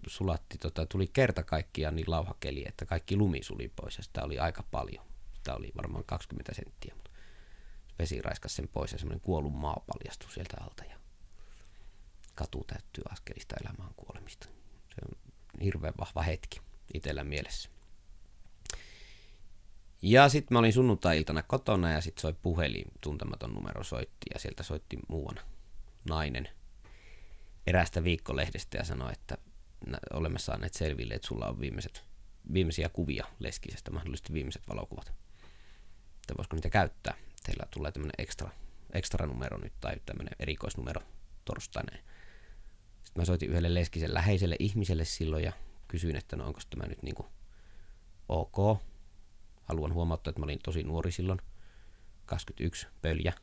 [0.07, 4.39] sulatti, tota, tuli kerta kaikkiaan niin lauhakeli, että kaikki lumi suli pois ja sitä oli
[4.39, 5.05] aika paljon.
[5.33, 7.11] Sitä oli varmaan 20 senttiä, mutta
[7.99, 11.00] vesi raiskasi sen pois ja semmoinen kuollun maa paljastui sieltä alta ja
[12.35, 14.45] katu täyttyy askelista elämään kuolemista.
[14.95, 15.17] Se on
[15.63, 16.61] hirveän vahva hetki
[16.93, 17.69] itsellä mielessä.
[20.01, 24.63] Ja sitten mä olin sunnuntai-iltana kotona ja sitten soi puhelin, tuntematon numero soitti ja sieltä
[24.63, 25.39] soitti muuan
[26.09, 26.49] nainen
[27.67, 29.37] erästä viikkolehdestä ja sanoi, että
[30.13, 32.03] olemme saaneet selville, että sulla on viimeiset,
[32.53, 35.07] viimeisiä kuvia Leskisestä, mahdollisesti viimeiset valokuvat.
[36.15, 37.13] Että voisiko niitä käyttää?
[37.43, 38.49] Teillä tulee tämmöinen ekstra,
[38.93, 41.01] ekstra numero nyt tai tämmöinen erikoisnumero
[41.45, 41.97] torstaina.
[43.11, 45.51] Sitten mä soitin yhdelle Leskisen läheiselle ihmiselle silloin ja
[45.87, 47.25] kysyin, että no onko tämä nyt niinku
[48.29, 48.81] ok
[49.63, 51.41] haluan huomauttaa, että mä olin tosi nuori silloin,
[52.25, 53.33] 21, pöljä,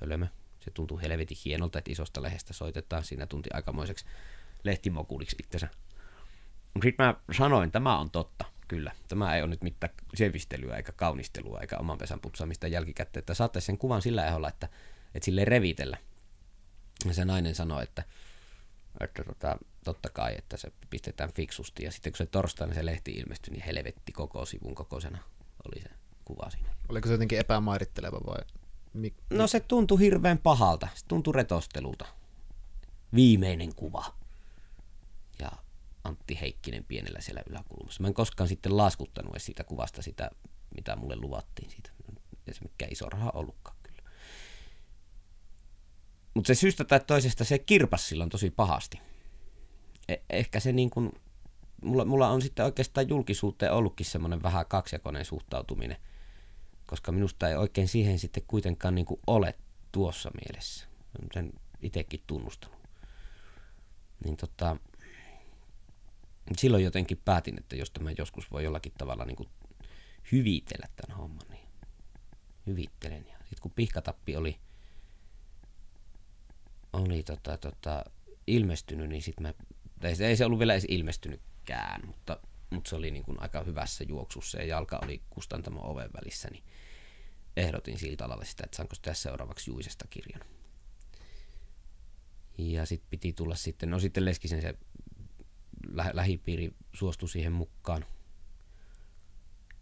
[0.00, 0.26] hölmö.
[0.60, 3.04] Se tuntui helvetin hienolta, että isosta lehdestä soitetaan.
[3.04, 4.04] Siinä tunti aikamoiseksi
[4.64, 5.68] lehtimokuliksi itsensä.
[6.82, 8.92] Sitten mä sanoin, että tämä on totta, kyllä.
[9.08, 13.20] Tämä ei ole nyt mitään sevistelyä eikä kaunistelua eikä oman pesän putsaamista jälkikäteen.
[13.20, 14.68] Että sen kuvan sillä eholla, että,
[15.14, 15.98] että sille revitellä.
[17.06, 18.02] Ja se nainen sanoi, että,
[19.00, 21.84] että tota, totta kai, että se pistetään fiksusti.
[21.84, 25.18] Ja sitten kun se torstaina se lehti ilmestyi, niin helvetti koko sivun kokoisena
[25.66, 25.88] oli se
[26.24, 26.74] kuva siinä.
[26.88, 28.38] Oliko se jotenkin epämairitteleva vai?
[28.96, 30.88] Mik- no se tuntui hirveän pahalta.
[30.94, 32.06] Se tuntui retostelulta.
[33.14, 34.04] Viimeinen kuva.
[35.38, 35.52] Ja
[36.04, 38.02] Antti Heikkinen pienellä siellä yläkulmassa.
[38.02, 40.30] Mä en koskaan sitten laskuttanut edes siitä kuvasta sitä,
[40.74, 41.90] mitä mulle luvattiin siitä.
[42.46, 43.73] Ei se mikään iso raha ollutkaan.
[46.34, 49.00] Mutta se syystä tai toisesta se kirpas silloin tosi pahasti.
[50.12, 51.12] Eh- ehkä se niin kuin,
[51.82, 55.96] mulla, mulla on sitten oikeastaan julkisuuteen ollutkin semmoinen vähän kaksijakoinen suhtautuminen,
[56.86, 59.54] koska minusta ei oikein siihen sitten kuitenkaan niin kuin ole
[59.92, 60.86] tuossa mielessä.
[61.34, 62.78] Sen itsekin tunnustanut.
[64.24, 64.76] Niin tota,
[66.56, 69.48] silloin jotenkin päätin, että jos tämä joskus voi jollakin tavalla niin kuin
[70.32, 71.68] hyvitellä tämän homman, niin
[72.66, 73.26] hyvittelen.
[73.28, 74.58] Ja sitten kun pihkatappi oli,
[76.94, 78.04] oli tota, tota,
[78.46, 79.54] ilmestynyt, niin sitten mä,
[80.00, 82.40] tai se ei se ollut vielä edes ilmestynytkään, mutta,
[82.70, 86.64] mutta se oli niin kuin aika hyvässä juoksussa ja jalka oli kustantamon oven välissä, niin
[87.56, 90.40] ehdotin siltä alalle sitä, että saanko tehdä seuraavaksi Juisesta kirjan.
[92.58, 94.74] Ja sitten piti tulla sitten, no sitten Leskisen se
[95.92, 98.04] lä- lähipiiri suostui siihen mukaan.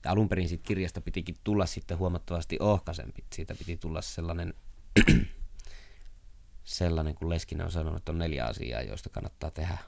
[0.05, 3.25] Ja alun perin siitä kirjasta pitikin tulla sitten huomattavasti ohkaisempi.
[3.33, 4.55] Siitä piti tulla sellainen,
[6.65, 9.79] sellainen kun Leskinen on sanonut, että on neljä asiaa, joista kannattaa tehdä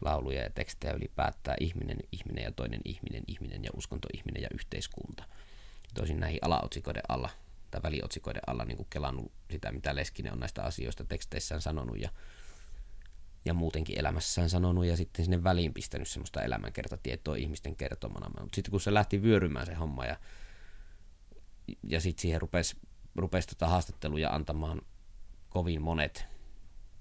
[0.00, 1.56] lauluja ja tekstejä ylipäätään.
[1.60, 5.24] Ihminen, ihminen ja toinen ihminen, ihminen ja uskonto, ihminen ja yhteiskunta.
[5.94, 7.30] Toisin näihin alaotsikoiden alla
[7.70, 12.10] tai väliotsikoiden alla niin kuin kelannut sitä, mitä Leskinen on näistä asioista teksteissään sanonut ja
[13.44, 18.40] ja muutenkin elämässään sanonut ja sitten sinne väliin pistänyt semmoista elämänkertatietoa ihmisten kertomana.
[18.40, 20.16] Mutta sitten kun se lähti vyörymään se homma ja,
[21.82, 22.76] ja sitten siihen rupesi,
[23.16, 24.82] rupesi tota haastatteluja antamaan
[25.54, 26.26] kovin monet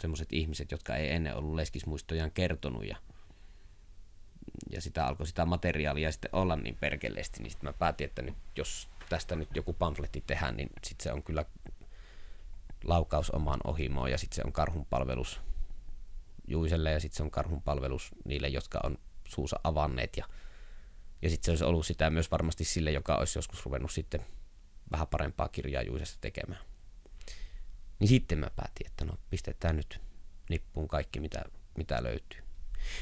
[0.01, 2.97] semmoiset ihmiset, jotka ei ennen ollut leskismuistojaan kertonut ja,
[4.69, 8.35] ja sitä alkoi sitä materiaalia sitten olla niin perkeleesti, niin sitten mä päätin, että nyt,
[8.55, 11.45] jos tästä nyt joku pamfletti tehdään, niin sitten se on kyllä
[12.83, 15.39] laukaus omaan ohimoon ja sitten se on karhun palvelus–
[16.47, 18.97] Juiselle ja sitten se on karhun palvelus niille, jotka on
[19.27, 20.25] suusa avanneet ja,
[21.21, 24.25] ja sitten se olisi ollut sitä myös varmasti sille, joka olisi joskus ruvennut sitten
[24.91, 26.61] vähän parempaa kirjaa Juisesta tekemään.
[28.03, 30.01] Niin sitten mä päätin, että no pistetään nyt
[30.49, 31.43] nippuun kaikki, mitä,
[31.77, 32.41] mitä löytyy.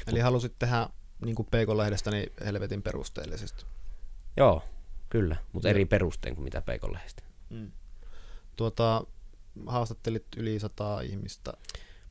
[0.06, 0.88] Eli Mut, halusit tehdä
[1.24, 3.64] niin kuin Peikon-lehdestä niin helvetin perusteellisesti.
[4.36, 4.62] Joo,
[5.10, 7.22] kyllä, mutta eri perustein kuin mitä Peikon-lehdestä.
[7.50, 7.72] Mm.
[8.56, 9.04] Tuota,
[9.66, 11.52] haastattelit yli sata ihmistä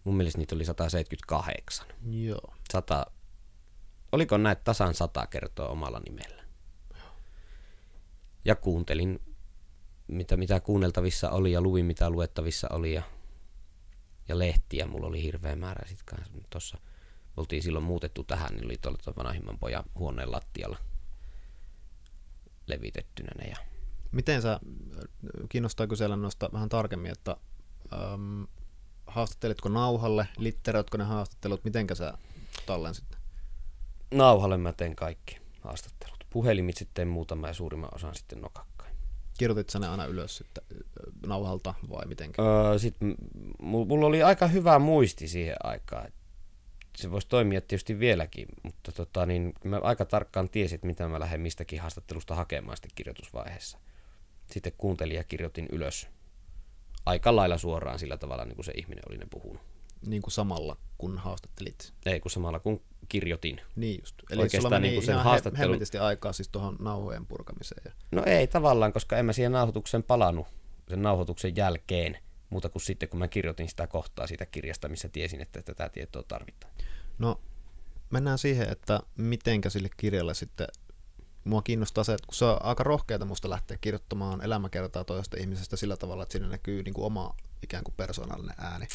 [0.04, 1.88] Mun mielestä niitä oli 178.
[2.10, 2.54] Joo.
[2.72, 3.06] 100,
[4.12, 6.44] oliko näitä tasan 100 kertoa omalla nimellä?
[8.46, 9.20] Ja kuuntelin,
[10.12, 13.04] mitä, mitä kuunneltavissa oli ja luin, mitä luettavissa oli ja,
[14.28, 14.88] ja lehtiä.
[14.88, 16.78] Mulla oli hirveä määrä sitten tuossa.
[17.38, 20.78] Oltiin silloin muutettu tähän, niin oli tuolla vanhimman pojan huoneen lattialla
[22.68, 23.50] levitettynä ne.
[23.50, 23.58] Ja...
[24.12, 24.60] Miten sä,
[25.50, 27.38] kiinnostaa kysellä noista vähän tarkemmin, että
[27.94, 28.48] äm,
[29.08, 32.14] haastattelitko nauhalle, litteroitko ne haastattelut, mitenkä sä
[32.66, 33.18] tallensit?
[34.14, 36.26] Nauhalle mä teen kaikki haastattelut.
[36.30, 38.71] Puhelimit sitten muutama ja suurimman osan sitten nokakkain.
[39.38, 40.64] Kirjoitit sä ne aina ylös sitten
[41.28, 42.42] nauhalta vai mitenkä?
[42.42, 42.96] Öö, sit,
[43.62, 46.12] mulla oli aika hyvä muisti siihen aikaan.
[46.98, 51.42] Se voisi toimia tietysti vieläkin, mutta tota, niin mä aika tarkkaan tiesin, mitä mä lähden
[51.42, 53.78] mistäkin haastattelusta hakemaan sitten kirjoitusvaiheessa.
[54.52, 56.08] Sitten kuuntelin ja kirjoitin ylös
[57.06, 59.62] aika lailla suoraan sillä tavalla, niin kuin se ihminen oli ne puhunut.
[60.06, 61.94] Niin kuin samalla, kun haastattelit?
[62.06, 63.62] Ei, kun samalla kun kirjoitin.
[63.76, 64.16] Niin just.
[64.32, 65.64] Eli Oikeastaan sulla meni niin kuin sen ihan haastattelu...
[65.64, 67.82] hemmetisti aikaa siis tuohon nauhojen purkamiseen.
[67.86, 67.92] Ja...
[68.12, 70.48] No ei tavallaan, koska en mä siihen nauhoituksen palannut
[70.90, 72.18] sen nauhoituksen jälkeen,
[72.50, 76.24] muuta kuin sitten kun mä kirjoitin sitä kohtaa siitä kirjasta, missä tiesin, että tätä tietoa
[76.24, 76.74] tarvitaan.
[77.20, 77.42] No
[78.10, 80.68] mennään siihen, että mitenkä sille kirjalle sitten
[81.44, 85.78] mua kiinnostaa se, että kun se on aika rohkeata musta lähteä kirjoittamaan elämäkertaa toisesta ihmisestä
[85.78, 88.88] sillä tavalla, että siinä näkyy niin kuin oma ikään kuin persoonallinen ääni,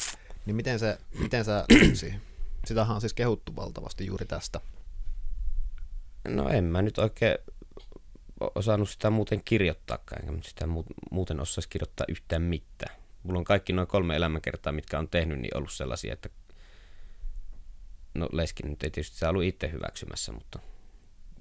[0.47, 2.21] niin miten, se, miten sä siihen?
[2.65, 4.61] Sitähän on siis kehuttu valtavasti juuri tästä.
[6.27, 7.37] No en mä nyt oikein
[8.55, 10.67] osannut sitä muuten kirjoittaakaan, enkä sitä
[11.11, 12.95] muuten osaisi kirjoittaa yhtään mitään.
[13.23, 16.29] Mulla on kaikki noin kolme elämäkertaa, mitkä on tehnyt, niin ollut sellaisia, että
[18.13, 20.59] no Leskin nyt ei tietysti se ollut itse hyväksymässä, mutta,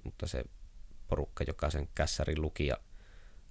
[0.05, 0.45] mutta se
[1.09, 2.77] porukka, joka sen kässärin luki ja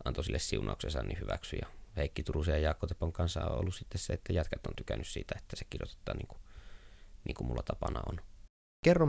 [0.05, 1.59] antoi sille siunauksensa, niin hyväksyi.
[1.61, 5.07] Ja Heikki Turusen ja Jaakko Tepon kanssa on ollut sitten se, että jätkät on tykännyt
[5.07, 6.39] siitä, että se kirjoitetaan niin kuin,
[7.23, 8.21] niin kuin mulla tapana on.
[8.83, 9.07] Kerro,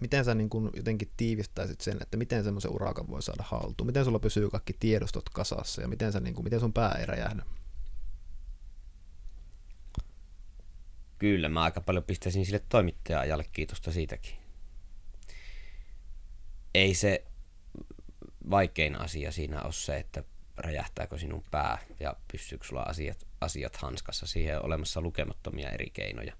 [0.00, 3.86] miten sä niin kuin jotenkin tiivistäisit sen, että miten semmoisen urakan voi saada haltuun?
[3.86, 7.06] Miten sulla pysyy kaikki tiedostot kasassa ja miten, sä, niin kuin, miten sun pää ei
[7.06, 7.42] räjähdä?
[11.18, 14.34] Kyllä, mä aika paljon pistäisin sille toimittaja-ajalle kiitosta siitäkin.
[16.74, 17.24] Ei se
[18.50, 20.24] vaikein asia siinä on se, että
[20.60, 24.26] räjähtääkö sinun pää ja pystyykö sulla asiat, asiat hanskassa.
[24.26, 26.36] Siihen on olemassa lukemattomia eri keinoja.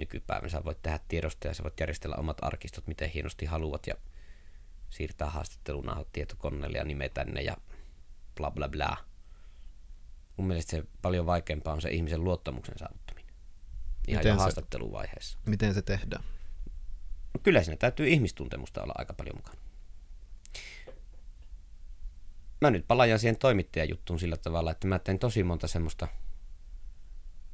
[0.00, 3.94] Nykypäivänä sä voit tehdä tiedosta ja sä voit järjestellä omat arkistot miten hienosti haluat ja
[4.90, 7.56] siirtää haastattelun tietokoneelle ja nimetä ne ja
[8.36, 8.96] bla bla bla.
[10.36, 13.34] mun mielestä se paljon vaikeampaa on se ihmisen luottamuksen saavuttaminen.
[14.08, 15.38] Ihan Miten jo se- haastatteluvaiheessa.
[15.46, 16.24] Miten se tehdään?
[17.42, 19.63] Kyllä siinä täytyy ihmistuntemusta olla aika paljon mukana.
[22.64, 26.08] Mä nyt palajan siihen toimittajajuttuun sillä tavalla, että mä tein tosi monta semmoista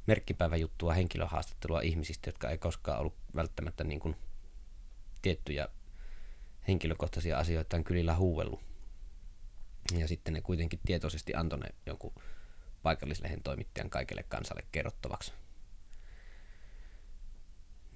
[0.07, 4.15] merkkipäiväjuttua, henkilöhaastattelua ihmisistä, jotka ei koskaan ollut välttämättä niin kuin
[5.21, 5.67] tiettyjä
[6.67, 8.59] henkilökohtaisia asioita kylillä huuvellut.
[9.97, 12.13] Ja sitten ne kuitenkin tietoisesti antoi ne jonkun
[12.83, 15.33] paikallislehen toimittajan kaikelle kansalle kerrottavaksi.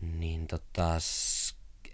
[0.02, 0.98] Niin tota,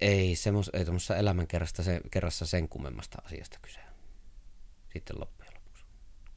[0.01, 3.90] ei, semmos, ei tuommoisessa elämänkerrassa se, kerrassa sen kummemmasta asiasta kyse.
[4.93, 5.85] Sitten loppujen lopuksi.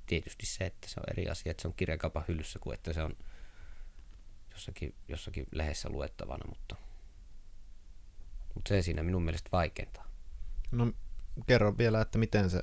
[0.06, 3.02] Tietysti se, että se on eri asia, että se on kirjakaupan hyllyssä kuin että se
[3.02, 3.16] on
[4.54, 6.76] jossakin, jossakin lehdessä luettavana, mutta,
[8.54, 10.02] mutta se siinä minun mielestä vaikeinta.
[10.72, 10.92] No
[11.46, 12.62] kerro vielä, että miten se,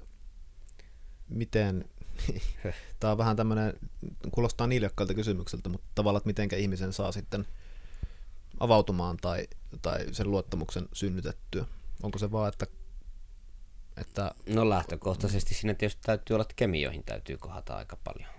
[1.30, 1.90] miten,
[3.00, 3.74] tämä on vähän tämmöinen,
[4.32, 7.46] kuulostaa niljakkaalta kysymykseltä, mutta tavallaan, että mitenkä ihmisen saa sitten
[8.60, 9.48] avautumaan tai,
[9.82, 11.66] tai sen luottamuksen synnytettyä.
[12.04, 12.68] Onko se vaan, että,
[14.02, 18.30] että No lähtökohtaisesti siinä tietysti täytyy olla, että kemioihin täytyy kohdata aika paljon.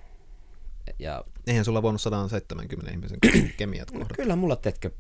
[0.98, 3.18] Ja eihän sulla voinut 170 ihmisen
[3.56, 4.14] kemiat No, kohdata?
[4.14, 4.90] kyllä mulla, teetkö,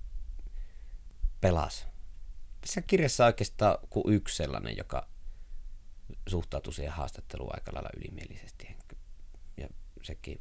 [1.40, 1.86] pelas.
[2.60, 5.08] Tässä kirjassa oikeastaan kuin yksi sellainen, joka
[6.28, 8.76] suhtautui siihen haastatteluun aika lailla ylimielisesti.
[9.56, 9.68] Ja
[10.02, 10.40] sekin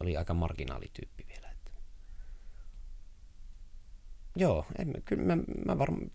[0.00, 1.48] oli aika marginaalityyppi vielä.
[1.50, 1.70] Että.
[4.38, 6.10] Joo, en, kyllä mä, mä varmaan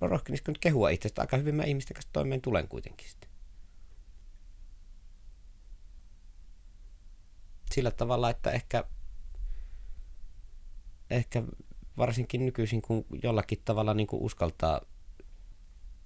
[0.00, 1.20] rohkenisikö nyt kehua itsestä.
[1.20, 3.30] Aika hyvin mä ihmisten kanssa toimeen tulen kuitenkin sitten.
[7.74, 8.84] Sillä tavalla, että ehkä
[11.10, 11.42] ehkä
[11.96, 14.80] varsinkin nykyisin, kun jollakin tavalla niin kuin uskaltaa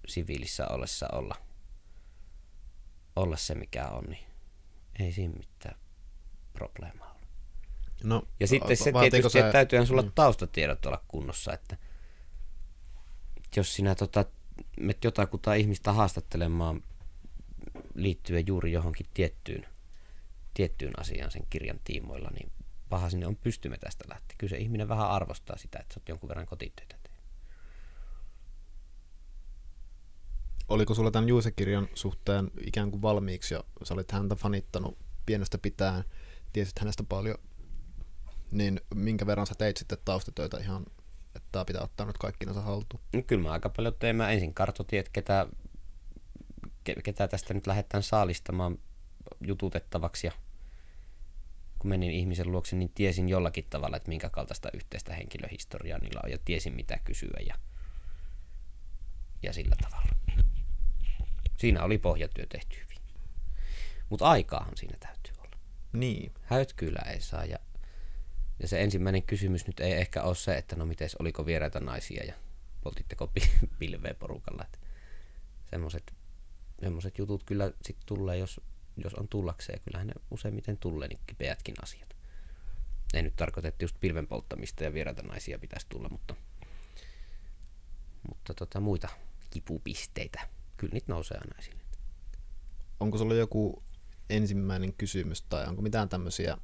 [0.07, 1.35] siviilissä ollessa olla,
[3.17, 4.25] olla se, mikä on, niin
[4.99, 5.79] ei siinä mitään
[6.53, 7.10] probleemaa.
[8.05, 10.13] No, Ja sitten se tietysti, että täytyyhän sulla Mm.
[10.15, 11.77] taustatiedot olla kunnossa, että
[13.57, 14.25] jos sinä tota,
[14.81, 16.83] met jotakuta ihmistä haastattelemaan
[17.95, 19.67] liittyen juuri johonkin tiettyyn,
[20.55, 22.53] tiettyyn asiaan sen kirjan tiimoilla, niin
[22.89, 24.35] paha sinne on pystymme tästä lähteä.
[24.39, 27.21] Kyllä se ihminen vähän arvostaa sitä, että sä oot jonkun verran kotitöitä tehnyt.
[30.69, 36.05] Oliko sulla tämän Juuse-kirjan suhteen ikään kuin valmiiksi ja sä olit häntä fanittanut pienestä pitäen,
[36.53, 37.39] tiesit hänestä paljon,
[38.51, 40.87] niin minkä verran sä teit sitten taustatöitä ihan,
[41.37, 43.03] että tämä pitää ottaa nyt kaikkinensa haltuun?
[43.13, 44.17] No, kyllä mä aika paljon tein.
[44.17, 45.47] Mä ensin kartoitin, että ketä,
[46.91, 48.79] ke- ketä tästä nyt lähdetään saalistamaan
[49.41, 50.33] jututettavaksi ja
[51.79, 56.31] kun menin ihmisen luokse, niin tiesin jollakin tavalla, että minkä kaltaista yhteistä henkilöhistoriaa niillä on
[56.31, 57.55] ja tiesin mitä kysyä ja,
[59.43, 60.13] ja sillä tavalla.
[61.59, 62.99] Siinä oli pohjatyö tehty hyvin.
[64.09, 65.57] Mutta aikaahan siinä täytyy olla.
[65.93, 66.33] Niin.
[66.43, 67.59] Häyt kyllä ei saa ja,
[68.61, 72.25] ja se ensimmäinen kysymys nyt ei ehkä ole se, että no mites, oliko vieraita naisia
[72.25, 72.35] ja
[72.81, 74.65] poltitteko pi- pilveä porukalla.
[74.65, 74.79] Että
[75.71, 76.15] semmoset,
[76.81, 78.61] semmoset jutut kyllä sitten tulee, jos,
[78.97, 79.81] jos on tullakseen.
[79.85, 82.17] Kyllähän ne useimmiten tulee niin kipeätkin asiat.
[83.15, 86.35] Ei nyt tarkoita, että just pilven polttamista ja vieraita naisia pitäisi tulla, mutta,
[88.29, 89.09] mutta tota, muita
[89.51, 90.49] kipupisteitä.
[90.77, 91.81] Kyllä niitä nousee aina esille.
[93.01, 93.83] Onko sulla joku
[94.31, 96.59] ensimmäinen kysymys tai onko mitään tämmöisiä,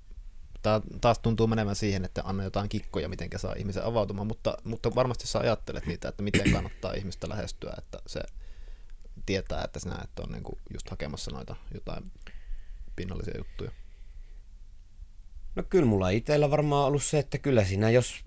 [0.66, 4.94] Tää taas tuntuu menevän siihen, että anna jotain kikkoja, miten saa ihmisen avautumaan, mutta, mutta
[4.94, 8.20] varmasti sä ajattelet niitä, että miten kannattaa ihmistä lähestyä, että se
[9.26, 12.12] tietää, että sinä et ole niinku just hakemassa noita jotain
[12.96, 13.70] pinnallisia juttuja.
[15.56, 18.24] No kyllä mulla itsellä varmaan ollut se, että kyllä siinä jos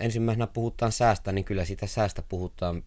[0.00, 2.84] ensimmäisenä puhutaan säästä, niin kyllä sitä säästä puhutaan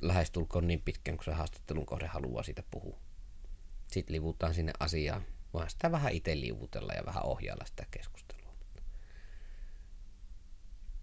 [0.00, 2.98] lähestulkoon niin pitkään, kun se haastattelun kohde haluaa siitä puhua.
[3.86, 5.22] Sitten livutaan sinne asiaan.
[5.52, 8.54] Voidaan sitä vähän itse liuvutella ja vähän ohjailla sitä keskustelua.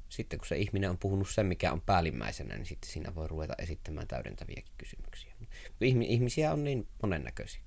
[0.10, 3.54] Sitten kun se ihminen on puhunut sen, mikä on päällimmäisenä, niin sitten siinä voi ruveta
[3.58, 5.34] esittämään täydentäviäkin kysymyksiä.
[5.82, 7.62] Ihmi- Ihmisiä on niin monennäköisiä.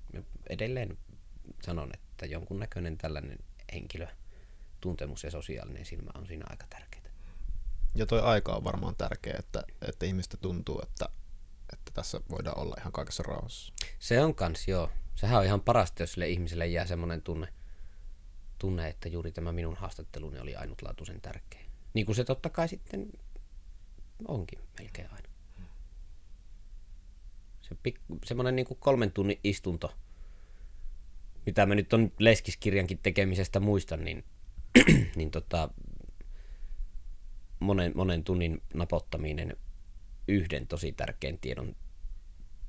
[0.49, 0.97] Edelleen
[1.63, 3.37] sanon, että jonkunnäköinen tällainen
[3.73, 4.07] henkilö,
[4.81, 7.11] tuntemus ja sosiaalinen silmä on siinä aika tärkeää.
[7.95, 11.05] Ja toi aika on varmaan tärkeä, että, että ihmistä tuntuu, että,
[11.73, 13.73] että tässä voidaan olla ihan kaikessa rauhassa.
[13.99, 14.89] Se on kans, joo.
[15.21, 17.47] Sehän on ihan parasta, jos sille ihmiselle jää semmoinen tunne,
[18.59, 21.61] tunne, että juuri tämä minun haastatteluni oli ainutlaatuisen tärkeä.
[21.93, 23.07] Niin kuin se totta kai sitten
[24.27, 25.29] onkin melkein aina.
[27.61, 29.93] Se pik- semmoinen niin kuin kolmen tunnin istunto,
[31.45, 34.23] mitä mä nyt on Leskiskirjankin tekemisestä muistan, niin,
[35.15, 35.69] niin tota,
[37.59, 39.57] monen, monen tunnin napottaminen
[40.27, 41.75] yhden tosi tärkeän tiedon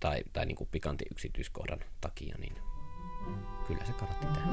[0.02, 2.56] tai, tai niin kuin pikantin yksityiskohdan takia, niin
[3.66, 4.48] kyllä se kannatti tehdä.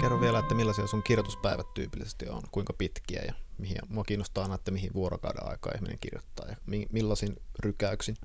[0.00, 4.54] Kerro vielä, että millaisia sun kirjoituspäivät tyypillisesti on, kuinka pitkiä ja mihin, mua kiinnostaa aina,
[4.54, 6.56] että mihin vuorokauden aikaa ihminen kirjoittaa ja
[6.92, 8.16] millaisin rykäyksin.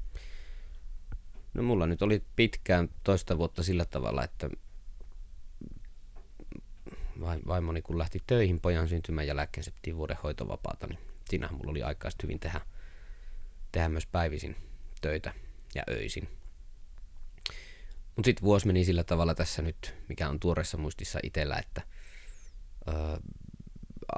[1.53, 4.49] No mulla nyt oli pitkään toista vuotta sillä tavalla, että
[7.21, 10.99] vaimoni kun lähti töihin pojan syntymän jälkeen, se piti vuoden hoitovapaata, niin
[11.29, 12.61] siinähän mulla oli aikaa hyvin tehdä,
[13.71, 14.55] tehdä myös päivisin
[15.01, 15.33] töitä
[15.75, 16.29] ja öisin.
[18.15, 21.81] Mutta sitten vuosi meni sillä tavalla tässä nyt, mikä on tuoreessa muistissa itsellä, että
[22.87, 22.91] ö,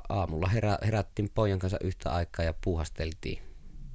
[0.10, 3.44] aamulla herä, herättiin pojan kanssa yhtä aikaa ja puuhasteltiin.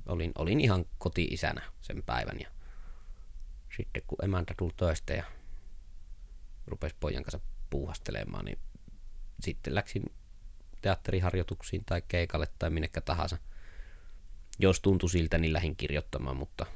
[0.07, 2.48] Olin, olin ihan koti-isänä sen päivän ja
[3.76, 5.24] sitten kun emäntä tuli töistä ja
[6.66, 7.40] rupesi pojan kanssa
[7.70, 8.59] puuhastelemaan, niin
[9.43, 10.03] sitten läksin
[10.80, 13.38] teatteriharjoituksiin tai keikalle tai minnekä tahansa.
[14.59, 16.66] Jos tuntui siltä, niin lähdin kirjoittamaan, mutta,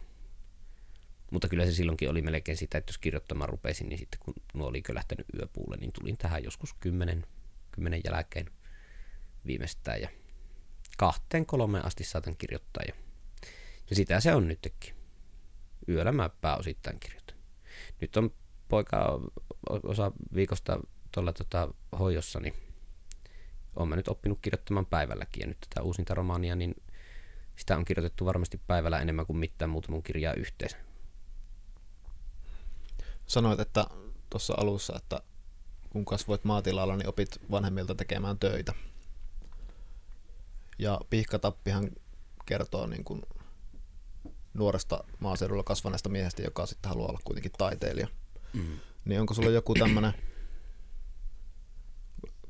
[1.31, 4.69] mutta kyllä se silloinkin oli melkein sitä, että jos kirjoittamaan rupesin, niin sitten kun nuo
[4.69, 7.27] oli lähtenyt yöpuulle, niin tulin tähän joskus kymmenen,
[7.71, 8.51] kymmenen jälkeen
[9.47, 10.09] viimeistään ja
[10.97, 12.95] kahteen kolmeen asti saatan kirjoittaa jo.
[13.91, 14.97] Ja sitä se on nytkin.
[15.89, 17.37] Yöllä mä pääosittain kirjoitan.
[18.01, 18.31] Nyt on
[18.69, 19.21] poika
[19.83, 20.81] osa viikosta
[21.17, 22.55] tuolla tota, hoidossa, niin
[23.77, 25.41] olen mä nyt oppinut kirjoittamaan päivälläkin.
[25.41, 26.75] Ja nyt tätä uusinta romaania, niin
[27.57, 30.77] sitä on kirjoitettu varmasti päivällä enemmän kuin mitään muuta mun kirjaa yhteensä.
[33.27, 33.87] Sanoit, että
[34.31, 35.21] tuossa alussa, että
[35.91, 38.73] kun kasvoit maatilalla, niin opit vanhemmilta tekemään töitä.
[40.79, 41.91] Ja Pihkatappihan
[42.47, 43.23] kertoo niin kuin
[44.55, 48.09] nuoresta maaseudulla kasvaneesta miehestä, joka sitten haluaa olla kuitenkin taiteilija.
[48.53, 48.79] Mm.
[49.05, 50.12] Niin onko sulla joku tämmöinen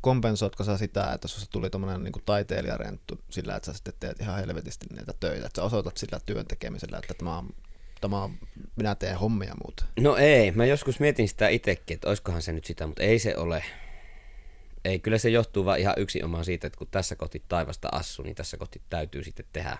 [0.07, 4.39] kompensoitko sä sitä, että susta tuli tuommoinen niin taiteilijarenttu sillä, että sä sitten teet ihan
[4.39, 7.49] helvetisti niitä töitä, että sä osoitat sillä työn tekemisellä, että tämä on,
[8.01, 8.39] tämä on,
[8.77, 9.85] minä teen hommia muuta?
[10.01, 13.37] No ei, mä joskus mietin sitä itsekin, että olisikohan se nyt sitä, mutta ei se
[13.37, 13.65] ole.
[14.85, 18.37] Ei, kyllä se johtuu vaan ihan yksinomaan siitä, että kun tässä kohti taivasta assu, niin
[18.37, 19.79] tässä kohti täytyy sitten tehdä,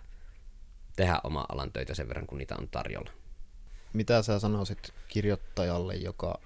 [0.97, 3.11] tehdä oma alan töitä sen verran, kun niitä on tarjolla.
[3.93, 6.41] Mitä sä sanoisit kirjoittajalle, joka,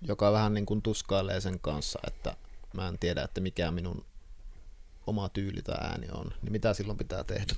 [0.00, 2.36] joka vähän niin kuin tuskailee sen kanssa, että
[2.74, 4.06] mä en tiedä, että mikä minun
[5.06, 7.54] oma tyyli tai ääni on, niin mitä silloin pitää tehdä?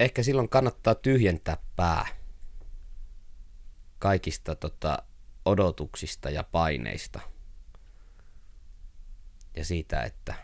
[0.00, 2.06] Ehkä silloin kannattaa tyhjentää pää
[3.98, 5.02] kaikista tota,
[5.44, 7.20] odotuksista ja paineista.
[9.56, 10.34] Ja siitä, että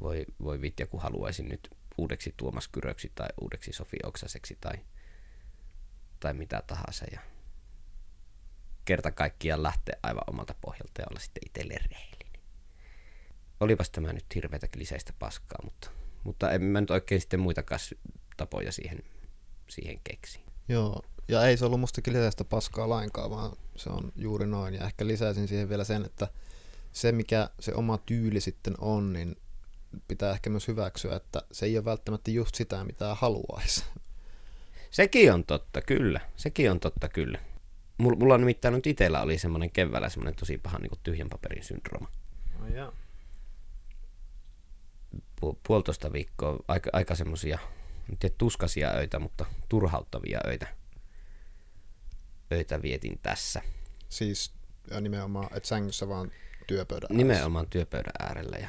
[0.00, 4.74] voi, voi vitja, kun haluaisin nyt uudeksi Tuomas Kyröksi tai uudeksi Sofi Oksaseksi tai,
[6.20, 7.04] tai mitä tahansa.
[7.12, 7.20] Ja
[8.84, 12.40] kerta kaikkiaan lähteä aivan omalta pohjalta ja olla sitten itselle rehellinen.
[13.60, 15.90] Olipas tämä nyt hirveätä kliseistä paskaa, mutta,
[16.24, 17.80] mutta en mä nyt oikein sitten muitakaan
[18.36, 18.98] tapoja siihen,
[19.68, 20.40] siihen keksi.
[20.68, 24.74] Joo, ja ei se ollut musta kliseistä paskaa lainkaan, vaan se on juuri noin.
[24.74, 26.28] Ja ehkä lisäisin siihen vielä sen, että
[26.92, 29.36] se mikä se oma tyyli sitten on, niin
[30.08, 33.84] pitää ehkä myös hyväksyä, että se ei ole välttämättä just sitä, mitä haluaisi.
[34.90, 36.20] Sekin on totta, kyllä.
[36.36, 37.38] Sekin on totta, kyllä.
[38.00, 41.64] Mulla on nimittäin nyt itsellä oli semmoinen keväällä semmoinen tosi paha niin kuin tyhjän paperin
[41.64, 42.08] syndrooma.
[42.60, 42.92] Oh, yeah.
[45.16, 47.58] Pu- puolitoista viikkoa, aika, aika semmoisia,
[48.10, 50.66] en tiedä tuskasia öitä, mutta turhauttavia öitä,
[52.52, 53.62] öitä vietin tässä.
[54.08, 54.54] Siis
[54.90, 56.32] ja nimenomaan, että sängyssä vaan
[56.66, 57.26] työpöydän ääressä.
[57.26, 58.68] Nimenomaan työpöydän äärellä ja,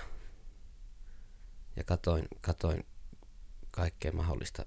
[1.75, 2.85] ja katoin, katoin
[3.71, 4.65] kaikkea mahdollista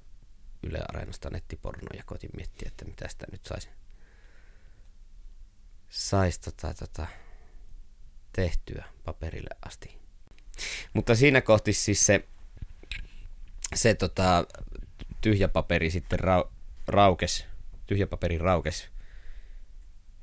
[0.62, 3.68] Yle Areenasta nettipornoa ja koitin miettiä, että mitä sitä nyt saisi
[5.94, 7.06] saisi tota, tota,
[8.32, 9.98] tehtyä paperille asti.
[10.92, 12.28] Mutta siinä kohti siis se,
[13.74, 14.46] se tota,
[15.20, 16.50] tyhjä paperi sitten ra,
[16.86, 17.46] raukes,
[17.86, 18.88] tyhjä paperi raukes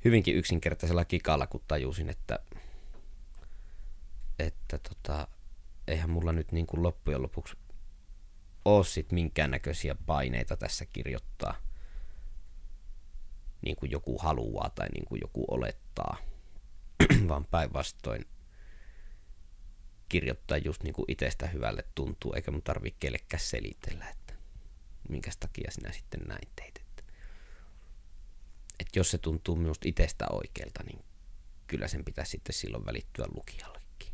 [0.04, 2.38] hyvinkin yksinkertaisella kikalla, kun tajusin, että,
[4.38, 5.28] että tota,
[5.88, 7.56] eihän mulla nyt niin kuin loppujen lopuksi
[8.64, 11.56] ole sit minkäännäköisiä paineita tässä kirjoittaa–
[13.62, 16.16] niin kuin joku haluaa tai niin kuin joku olettaa,
[17.28, 18.24] vaan päinvastoin
[20.08, 24.34] kirjoittaa just niin kuin itsestä hyvälle tuntuu, eikä mun tarvitse kellekään selitellä, että
[25.08, 26.76] minkä takia sinä sitten näin teit.
[26.76, 27.02] Että,
[28.80, 31.04] että jos se tuntuu minusta itsestä oikealta, niin
[31.66, 34.12] kyllä sen pitäisi sitten silloin välittyä lukijallekin.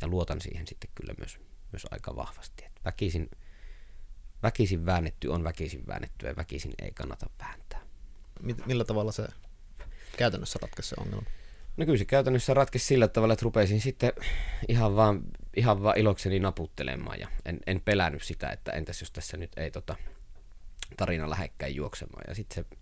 [0.00, 1.38] Ja luotan siihen sitten kyllä myös,
[1.72, 2.64] myös aika vahvasti.
[2.64, 3.30] Että väkisin,
[4.42, 7.80] väkisin väännetty on väkisin väännetty ja väkisin ei kannata vääntää.
[8.66, 9.28] Millä tavalla se
[10.16, 11.26] käytännössä ratkaisi se ongelma?
[11.76, 14.12] No kyllä se käytännössä ratkesi sillä tavalla, että rupesin sitten
[14.68, 15.22] ihan vaan,
[15.56, 19.70] ihan vaan ilokseni naputtelemaan ja en, en pelännyt sitä, että entäs jos tässä nyt ei
[19.70, 19.96] tota,
[20.96, 22.24] tarina lähekkäin juoksemaan.
[22.28, 22.78] Ja sitten se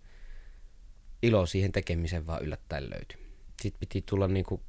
[1.23, 3.19] ilo siihen tekemiseen vaan yllättäen löytyi.
[3.63, 4.63] Sitten piti tulla niinku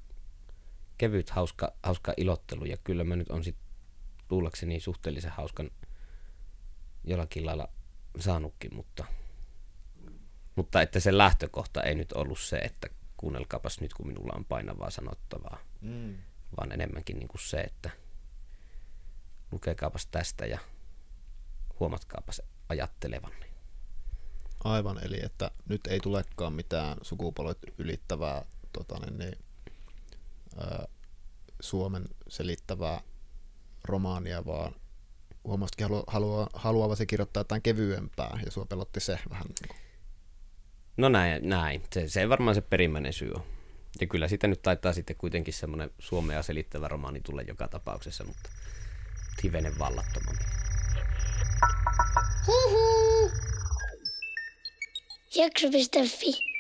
[0.98, 3.66] kevyt, hauska, hauska ilottelu, ja kyllä mä nyt on sitten
[4.30, 5.72] luullakseni suhteellisen hauskan
[7.08, 7.70] jollakin lailla
[8.20, 9.06] saanutkin, mutta,
[10.56, 12.88] mutta että se lähtökohta ei nyt ollut se, että
[13.18, 16.18] kuunnelkaapas nyt, kun minulla on painavaa sanottavaa, mm.
[16.58, 17.90] vaan enemmänkin niin kuin se, että
[19.52, 20.60] lukekaapas tästä ja
[21.80, 23.46] huomatkaapas ajattelevanne.
[24.64, 29.38] Aivan, eli että nyt ei tulekaan mitään sukupolvet ylittävää tota, niin, niin,
[30.58, 30.86] ää,
[31.60, 33.02] Suomen selittävää
[33.84, 34.76] romaania, vaan
[35.46, 39.46] huomasikin halu, halua, haluavasi kirjoittaa jotain kevyempää, ja sua pelotti se vähän.
[39.48, 39.80] Niin kuin.
[40.98, 41.84] No näin, näin.
[41.94, 43.44] Se, se varmaan se perimmäinen syy on.
[44.02, 48.50] Ja kyllä sitä nyt taitaa sitten kuitenkin semmoinen suomea selittävä romaani tulla joka tapauksessa, mutta
[49.44, 50.44] hivenen vallattomampi.
[52.48, 53.32] Hihi.
[55.36, 56.55] Jakso.fi